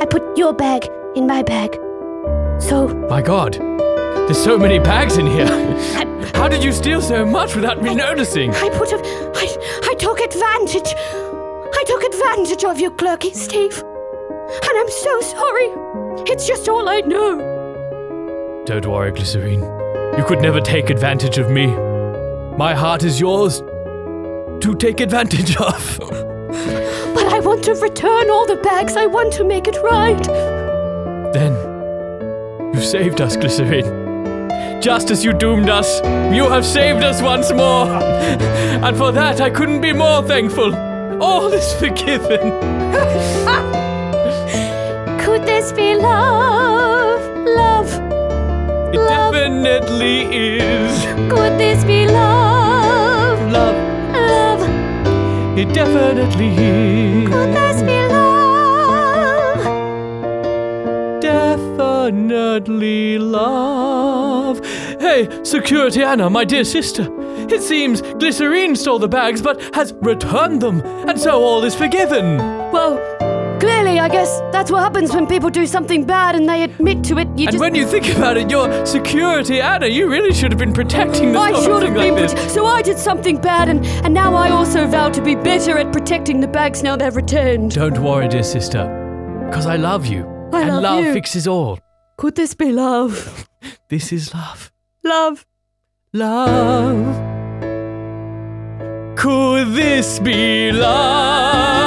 I 0.00 0.06
put 0.08 0.36
your 0.38 0.52
bag 0.52 0.88
in 1.14 1.26
my 1.26 1.42
bag. 1.42 1.74
So, 2.60 2.88
My 3.10 3.20
God, 3.20 3.54
there's 3.54 4.42
so 4.42 4.56
many 4.58 4.78
bags 4.78 5.18
in 5.18 5.26
here. 5.26 5.46
How 6.34 6.48
did 6.48 6.62
you 6.64 6.72
steal 6.72 7.00
so 7.02 7.24
much 7.26 7.54
without 7.54 7.82
me 7.82 7.94
noticing? 7.94 8.54
I 8.54 8.68
put 8.70 8.92
a. 8.92 8.96
I, 9.34 9.46
I 9.90 9.94
took 9.94 10.20
advantage. 10.20 10.94
I 11.74 11.84
took 11.86 12.02
advantage 12.04 12.64
of 12.64 12.80
you, 12.80 12.90
Clerky 12.92 13.34
Steve. 13.34 13.82
And 13.82 14.78
I'm 14.78 14.90
so 14.90 15.20
sorry. 15.20 15.68
It's 16.30 16.46
just 16.46 16.68
all 16.68 16.88
I 16.88 17.00
know. 17.00 18.62
Don't 18.66 18.86
worry, 18.86 19.10
Glycerine. 19.12 19.62
You 20.16 20.24
could 20.24 20.40
never 20.40 20.60
take 20.60 20.90
advantage 20.90 21.38
of 21.38 21.50
me. 21.50 21.66
My 22.56 22.74
heart 22.74 23.02
is 23.02 23.18
yours 23.18 23.60
to 23.60 24.74
take 24.78 25.00
advantage 25.00 25.56
of. 25.56 25.98
But 27.14 27.32
I 27.32 27.40
want 27.40 27.64
to 27.64 27.74
return 27.74 28.30
all 28.30 28.46
the 28.46 28.56
bags. 28.56 28.94
I 28.94 29.06
want 29.06 29.32
to 29.34 29.44
make 29.44 29.66
it 29.68 29.76
right. 29.82 30.22
Then, 31.32 31.54
you 32.74 32.80
saved 32.82 33.20
us, 33.22 33.36
Glycerine. 33.36 34.80
Just 34.82 35.10
as 35.10 35.24
you 35.24 35.32
doomed 35.32 35.70
us, 35.70 36.00
you 36.34 36.48
have 36.48 36.66
saved 36.66 37.02
us 37.02 37.22
once 37.22 37.50
more. 37.52 37.86
And 37.88 38.96
for 38.96 39.12
that, 39.12 39.40
I 39.40 39.48
couldn't 39.48 39.80
be 39.80 39.92
more 39.92 40.22
thankful. 40.22 40.74
All 41.22 41.52
is 41.52 41.72
forgiven. 41.74 42.50
Could 45.20 45.46
this 45.46 45.72
be 45.72 45.94
love? 45.94 47.22
Love. 47.46 48.11
It 48.92 48.98
definitely 49.08 50.58
is. 50.58 51.04
Could 51.30 51.58
this 51.58 51.84
be 51.84 52.06
love? 52.06 53.38
Love, 53.50 53.76
Love. 54.14 55.58
it 55.58 55.72
definitely 55.72 56.50
is. 56.56 57.28
Could 57.28 57.54
this 57.54 57.82
be 57.82 57.98
love? 58.08 59.62
Definitely 61.20 61.72
definitely 62.12 63.18
love. 63.18 64.64
Hey, 65.00 65.28
Security 65.44 66.02
Anna, 66.02 66.28
my 66.30 66.44
dear 66.44 66.64
sister. 66.64 67.06
It 67.48 67.62
seems 67.62 68.02
Glycerine 68.02 68.76
stole 68.76 68.98
the 68.98 69.08
bags 69.08 69.42
but 69.42 69.60
has 69.74 69.92
returned 70.00 70.60
them, 70.60 70.80
and 71.08 71.18
so 71.18 71.42
all 71.42 71.64
is 71.64 71.74
forgiven. 71.74 72.38
Well, 72.72 72.98
clearly, 73.62 73.98
I 74.00 74.08
guess 74.08 74.40
that's 74.52 74.70
what 74.72 74.80
happens 74.82 75.12
when 75.14 75.26
people 75.26 75.48
do 75.50 75.66
something 75.66 76.04
bad 76.04 76.34
and 76.34 76.48
they 76.48 76.62
admit 76.64 77.04
to 77.04 77.18
it. 77.18 77.28
You 77.38 77.46
And 77.46 77.52
just. 77.52 77.60
when 77.60 77.74
you 77.74 77.86
think 77.86 78.06
about 78.16 78.36
it, 78.36 78.50
you're 78.50 78.68
Security 78.84 79.60
Anna. 79.60 79.86
You 79.86 80.10
really 80.10 80.32
should 80.34 80.50
have 80.52 80.58
been 80.58 80.72
protecting 80.72 81.32
the 81.32 81.38
I 81.38 81.52
should 81.62 81.82
have 81.84 81.94
been. 81.94 82.14
like 82.16 82.30
prote- 82.30 82.50
so 82.50 82.66
I 82.66 82.82
did 82.82 82.98
something 82.98 83.36
bad, 83.40 83.68
and, 83.68 83.84
and 84.04 84.12
now 84.12 84.34
I 84.34 84.50
also 84.50 84.86
vow 84.86 85.08
to 85.10 85.22
be 85.22 85.34
better 85.36 85.78
at 85.78 85.92
protecting 85.92 86.40
the 86.40 86.48
bags 86.48 86.82
now 86.82 86.96
they've 86.96 87.14
returned. 87.14 87.72
Don't 87.72 87.98
worry, 88.02 88.28
dear 88.28 88.42
sister, 88.42 88.84
because 89.48 89.66
I 89.66 89.76
love 89.76 90.06
you. 90.06 90.22
I 90.52 90.62
and 90.62 90.70
love 90.74 90.82
love 90.82 91.04
you. 91.04 91.12
fixes 91.12 91.46
all. 91.46 91.78
Could 92.18 92.34
this 92.34 92.54
be 92.54 92.72
love? 92.72 93.46
This 93.88 94.12
is 94.12 94.34
love. 94.34 94.72
Love. 95.04 95.46
Love. 96.14 97.16
Could 99.16 99.68
this 99.74 100.18
be 100.18 100.72
love? 100.72 101.81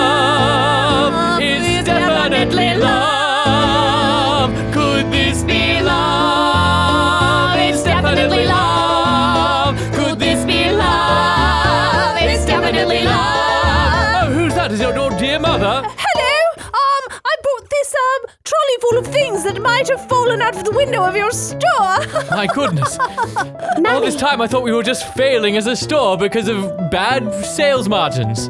Full 18.82 18.98
of 19.00 19.08
things 19.08 19.44
that 19.44 19.62
might 19.62 19.88
have 19.90 20.08
fallen 20.08 20.42
out 20.42 20.56
of 20.56 20.64
the 20.64 20.72
window 20.72 21.04
of 21.04 21.16
your 21.16 21.32
store. 21.32 21.60
My 22.32 22.48
goodness. 22.54 22.98
All 23.00 24.02
this 24.02 24.16
time 24.16 24.42
I 24.42 24.48
thought 24.48 24.64
we 24.64 24.72
were 24.74 24.84
just 24.84 25.14
failing 25.14 25.58
as 25.58 25.68
a 25.68 25.76
store 25.76 26.18
because 26.18 26.48
of 26.48 26.66
bad 26.92 27.34
sales 27.46 27.88
margins. 27.90 28.50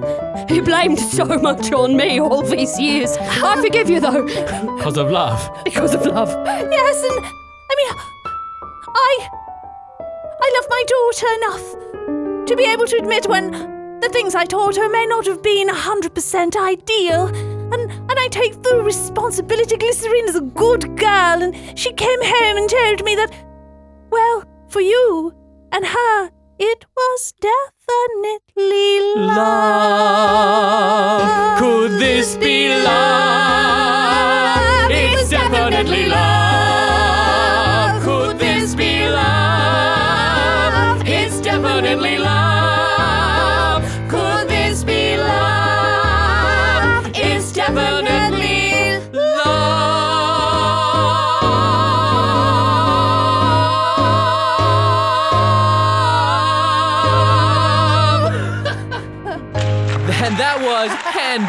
He 0.49 0.61
blamed 0.61 0.99
so 0.99 1.25
much 1.25 1.71
on 1.71 1.95
me 1.97 2.19
all 2.19 2.41
these 2.43 2.79
years. 2.79 3.17
I 3.19 3.61
forgive 3.61 3.89
you 3.89 3.99
though, 3.99 4.25
Because 4.25 4.97
of 4.97 5.09
love. 5.11 5.49
because 5.63 5.93
of 5.95 6.05
love. 6.05 6.29
yes, 6.47 7.03
and 7.03 7.25
I 7.25 7.75
mean, 7.77 7.93
I 8.87 9.29
I 10.41 10.53
love 10.55 10.67
my 10.69 10.83
daughter 10.87 11.27
enough 11.37 12.45
to 12.47 12.55
be 12.55 12.63
able 12.65 12.85
to 12.87 12.97
admit 12.97 13.27
when 13.27 13.51
the 14.01 14.09
things 14.11 14.35
I 14.35 14.45
taught 14.45 14.75
her 14.75 14.87
may 14.89 15.05
not 15.07 15.25
have 15.25 15.41
been 15.41 15.67
hundred 15.69 16.13
percent 16.13 16.55
ideal. 16.55 17.31
And, 17.71 17.91
and 17.91 18.19
I 18.19 18.27
take 18.29 18.53
full 18.63 18.81
responsibility. 18.81 19.77
Glycerine 19.77 20.27
is 20.29 20.35
a 20.35 20.41
good 20.41 20.97
girl, 20.97 21.41
and 21.43 21.55
she 21.77 21.91
came 21.93 22.21
home 22.21 22.57
and 22.57 22.69
told 22.69 23.03
me 23.03 23.15
that, 23.15 23.31
well, 24.11 24.43
for 24.69 24.81
you 24.81 25.33
and 25.71 25.85
her, 25.85 26.29
it 26.59 26.85
was 26.95 27.33
definitely 27.41 29.15
Love. 29.25 30.59
Could 31.59 31.91
this 31.99 32.35
be 32.37 32.69
love? 32.69 34.55
It's 34.91 35.29
definitely 35.29 36.05
love. 36.07 36.34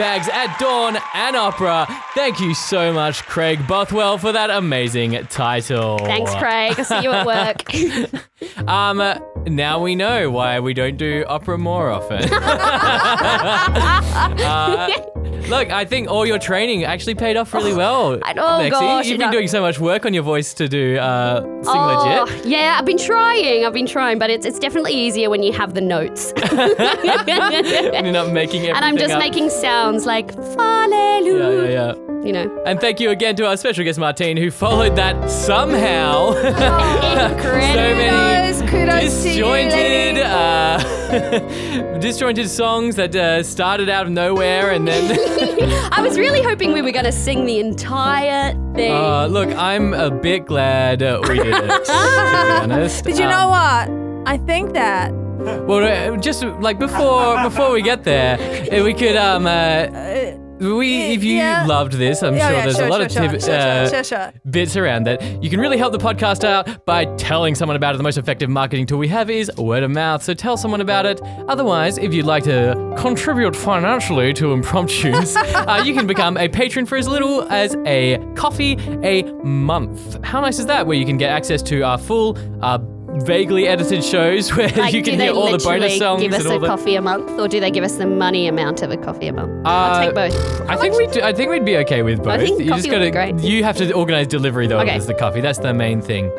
Handbags 0.07 0.29
at 0.29 0.59
Dawn 0.61 0.97
and 1.15 1.35
Opera. 1.37 1.87
Thank 2.15 2.39
you 2.39 2.55
so 2.55 2.93
much, 2.93 3.25
Craig 3.25 3.67
Bothwell, 3.67 4.19
for 4.19 4.31
that 4.31 4.51
amazing 4.51 5.27
title. 5.29 5.99
Thanks, 5.99 6.33
Craig. 6.37 6.75
I'll 6.79 6.85
see 6.85 7.03
you 7.03 7.11
at 7.11 7.27
work. 8.55 8.69
Um, 8.69 9.03
now 9.53 9.83
we 9.83 9.97
know 9.97 10.31
why 10.31 10.61
we 10.61 10.75
don't 10.75 10.97
do 10.97 11.25
opera 11.27 11.59
more 11.59 11.91
often. 11.91 12.29
Uh, 14.17 14.89
look, 15.49 15.71
I 15.71 15.85
think 15.85 16.09
all 16.09 16.27
your 16.27 16.39
training 16.39 16.85
actually 16.85 17.15
paid 17.15 17.37
off 17.37 17.53
really 17.55 17.75
well. 17.75 18.19
I- 18.23 18.33
oh, 18.33 18.43
Lexi. 18.61 18.71
gosh, 18.71 19.05
You've 19.07 19.13
you 19.13 19.19
been 19.19 19.27
know- 19.29 19.33
doing 19.33 19.49
so 19.49 19.61
much 19.61 19.79
work 19.81 20.05
on 20.07 20.13
your 20.15 20.23
voice 20.23 20.55
to 20.55 20.69
do 20.69 20.97
uh, 20.99 21.41
Sing 21.41 21.63
Oh, 21.67 22.25
Legit. 22.27 22.47
yeah, 22.47 22.77
I've 22.79 22.87
been 22.87 22.99
trying. 22.99 23.65
I've 23.65 23.73
been 23.73 23.87
trying, 23.87 24.19
but 24.19 24.31
it's 24.31 24.45
it's 24.47 24.59
definitely 24.59 24.93
easier 24.95 25.31
when 25.31 25.43
you 25.43 25.53
have 25.53 25.75
the 25.75 25.81
notes. 25.81 26.33
And 26.37 26.53
you're 28.07 28.13
not 28.13 28.33
making 28.33 28.63
everything 28.63 28.71
and 28.77 28.85
I'm 28.85 28.97
just 28.97 29.15
up. 29.15 29.19
making 29.21 29.51
sounds 29.51 30.07
like 30.07 30.31
Yeah, 30.37 30.55
Hallelujah. 30.57 31.63
yeah, 31.71 31.95
yeah. 31.95 32.06
You 32.27 32.33
know, 32.33 32.63
And 32.67 32.81
thank 32.81 32.99
you 32.99 33.11
again 33.11 33.37
to 33.37 33.47
our 33.47 33.57
special 33.57 33.85
guest 33.85 34.01
Martine, 34.01 34.37
who 34.37 34.51
followed 34.51 34.97
that 34.97 35.31
somehow. 35.31 36.33
so 36.33 36.43
many 36.43 38.59
Kudos, 38.59 38.71
kudos 38.71 39.23
to 39.23 39.29
you, 39.29 39.35
disjointed, 39.45 40.19
uh, 40.19 41.99
disjointed 42.01 42.51
songs 42.51 42.97
that 42.97 43.15
uh, 43.15 43.45
started 43.45 43.89
out 43.89 44.07
of 44.07 44.13
nowhere 44.13 44.73
and 44.73 44.89
then. 44.89 45.17
I 45.93 46.03
was 46.03 46.19
really 46.19 46.43
hoping 46.43 46.73
we 46.73 46.83
were 46.83 46.91
going 46.91 47.05
to 47.05 47.13
sing 47.13 47.45
the 47.47 47.61
entire 47.61 48.53
thing. 48.75 48.91
Uh, 48.93 49.27
look, 49.29 49.49
I'm 49.51 49.95
a 49.95 50.11
bit 50.11 50.47
glad 50.47 51.05
uh, 51.05 51.21
we 51.29 51.37
did 51.37 51.47
it. 51.47 51.85
to 51.85 51.87
be 51.87 51.93
honest. 52.73 53.05
Did 53.05 53.19
you 53.19 53.25
Um, 53.27 53.31
know 53.31 53.49
what? 53.49 53.89
I 54.29 54.39
think 54.39 54.73
that 54.73 55.13
Well, 55.69 55.85
uh, 55.85 56.17
just 56.17 56.43
like 56.61 56.81
before, 56.81 57.41
before 57.45 57.71
we 57.71 57.83
get 57.83 58.03
there, 58.03 58.37
uh, 58.73 58.83
we 58.83 58.95
could 58.95 59.15
um. 59.15 59.47
Uh, 59.47 60.43
we, 60.59 61.13
if 61.13 61.23
you 61.25 61.37
yeah. 61.37 61.67
loved 61.67 61.93
this, 61.93 62.23
I'm 62.23 62.35
Yeah, 62.35 62.49
sure 62.49 62.57
yeah, 62.57 62.63
there's 62.65 62.77
sure, 62.77 62.87
a 62.87 62.91
lot 62.91 63.11
sure, 63.11 63.25
of 63.25 63.31
tip, 63.33 63.41
sure, 64.05 64.19
uh, 64.19 64.33
bits 64.51 64.77
around 64.77 65.05
that. 65.05 65.43
You 65.43 65.51
can 65.51 65.61
really 65.61 65.77
help 65.77 65.93
the 65.93 65.99
podcast 65.99 66.45
out 66.45 66.85
by 66.87 67.05
telling 67.17 67.55
someone 67.55 67.77
about 67.77 67.95
it. 67.95 67.99
The 67.99 68.05
most 68.05 68.19
effective 68.19 68.49
marketing 68.49 68.87
tool 68.87 68.99
we 68.99 69.09
have 69.09 69.31
is 69.31 69.51
word 69.57 69.83
of 69.83 69.91
mouth. 69.91 70.23
So 70.23 70.35
tell 70.35 70.57
someone 70.57 70.81
about 70.81 71.07
it. 71.07 71.21
Otherwise, 71.49 71.99
if 71.99 72.15
you'd 72.15 72.27
like 72.27 72.45
to 72.45 72.95
contribute 72.99 73.55
financially 73.55 74.33
to 74.35 74.47
Impromptunes, 74.47 75.37
uh, 75.55 75.83
you 75.85 75.95
can 75.95 76.07
become 76.07 76.37
a 76.37 76.49
patron 76.49 76.87
for 76.87 76.97
as 76.97 77.07
little 77.09 77.43
as 77.51 77.77
a 77.87 78.19
coffee 78.35 78.77
a 79.03 79.23
month. 79.45 80.23
How 80.25 80.41
nice 80.41 80.59
is 80.59 80.67
that? 80.67 80.87
Where 80.87 80.97
you 80.97 81.07
can 81.07 81.19
get 81.19 81.31
access 81.31 81.63
to 81.63 81.83
our 81.83 81.99
full, 81.99 82.39
uh, 82.63 82.79
vaguely 83.25 83.67
edited 83.67 84.05
shows 84.05 84.53
where 84.57 84.69
like, 84.69 84.93
you 84.95 85.03
can 85.03 85.19
hear 85.19 85.33
all 85.33 85.51
the 85.51 85.59
bonus 85.59 85.99
songs 85.99 86.23
give 86.23 86.33
us 86.33 86.41
and 86.41 86.49
all 86.49 86.57
a 86.57 86.61
the. 86.61 86.67
coffee 86.67 86.95
a 86.97 87.01
month, 87.03 87.31
or 87.39 87.49
do 87.49 87.61
they 87.61 87.71
give 87.71 87.85
us 87.85 87.97
the 87.97 88.07
money 88.07 88.47
amount 88.47 88.83
of 88.83 88.91
a 88.91 88.97
coffee 88.97 89.29
a 89.29 89.33
month? 89.33 89.67
I'll 89.67 89.93
Uh, 89.95 90.05
take 90.07 90.15
both. 90.15 90.61
I 90.69 90.77
think 90.77 90.97
we 90.97 91.07
do, 91.07 91.21
I 91.23 91.33
think 91.33 91.51
we'd 91.51 91.65
be 91.65 91.77
okay 91.79 92.03
with 92.03 92.19
both. 92.19 92.29
I 92.29 92.39
think 92.39 92.59
you 92.61 92.67
just 92.67 92.87
coffee 92.87 92.91
gotta 92.91 93.11
great. 93.11 93.39
you 93.41 93.65
have 93.65 93.77
to 93.79 93.93
organize 93.93 94.27
delivery 94.27 94.67
though 94.67 94.81
Okay. 94.81 94.91
as 94.91 95.07
the 95.07 95.15
coffee. 95.15 95.41
That's 95.41 95.59
the 95.59 95.73
main 95.75 96.01
thing. 96.01 96.31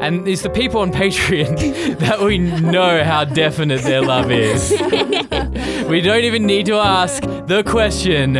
And 0.00 0.28
it's 0.28 0.42
the 0.42 0.50
people 0.50 0.82
on 0.82 0.92
Patreon 0.92 1.98
that 2.00 2.20
we 2.20 2.36
know 2.36 3.02
how 3.02 3.24
definite 3.24 3.80
their 3.82 4.02
love 4.02 4.30
is. 4.30 4.70
we 5.88 6.02
don't 6.02 6.24
even 6.24 6.44
need 6.44 6.66
to 6.66 6.74
ask 6.74 7.22
the 7.22 7.62
question, 7.66 8.34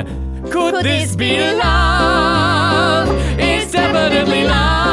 could, 0.50 0.84
this 0.84 1.16
be 1.16 1.38
love? 1.54 3.08
It's 3.38 3.72
definitely 3.72 4.44
love. 4.44 4.85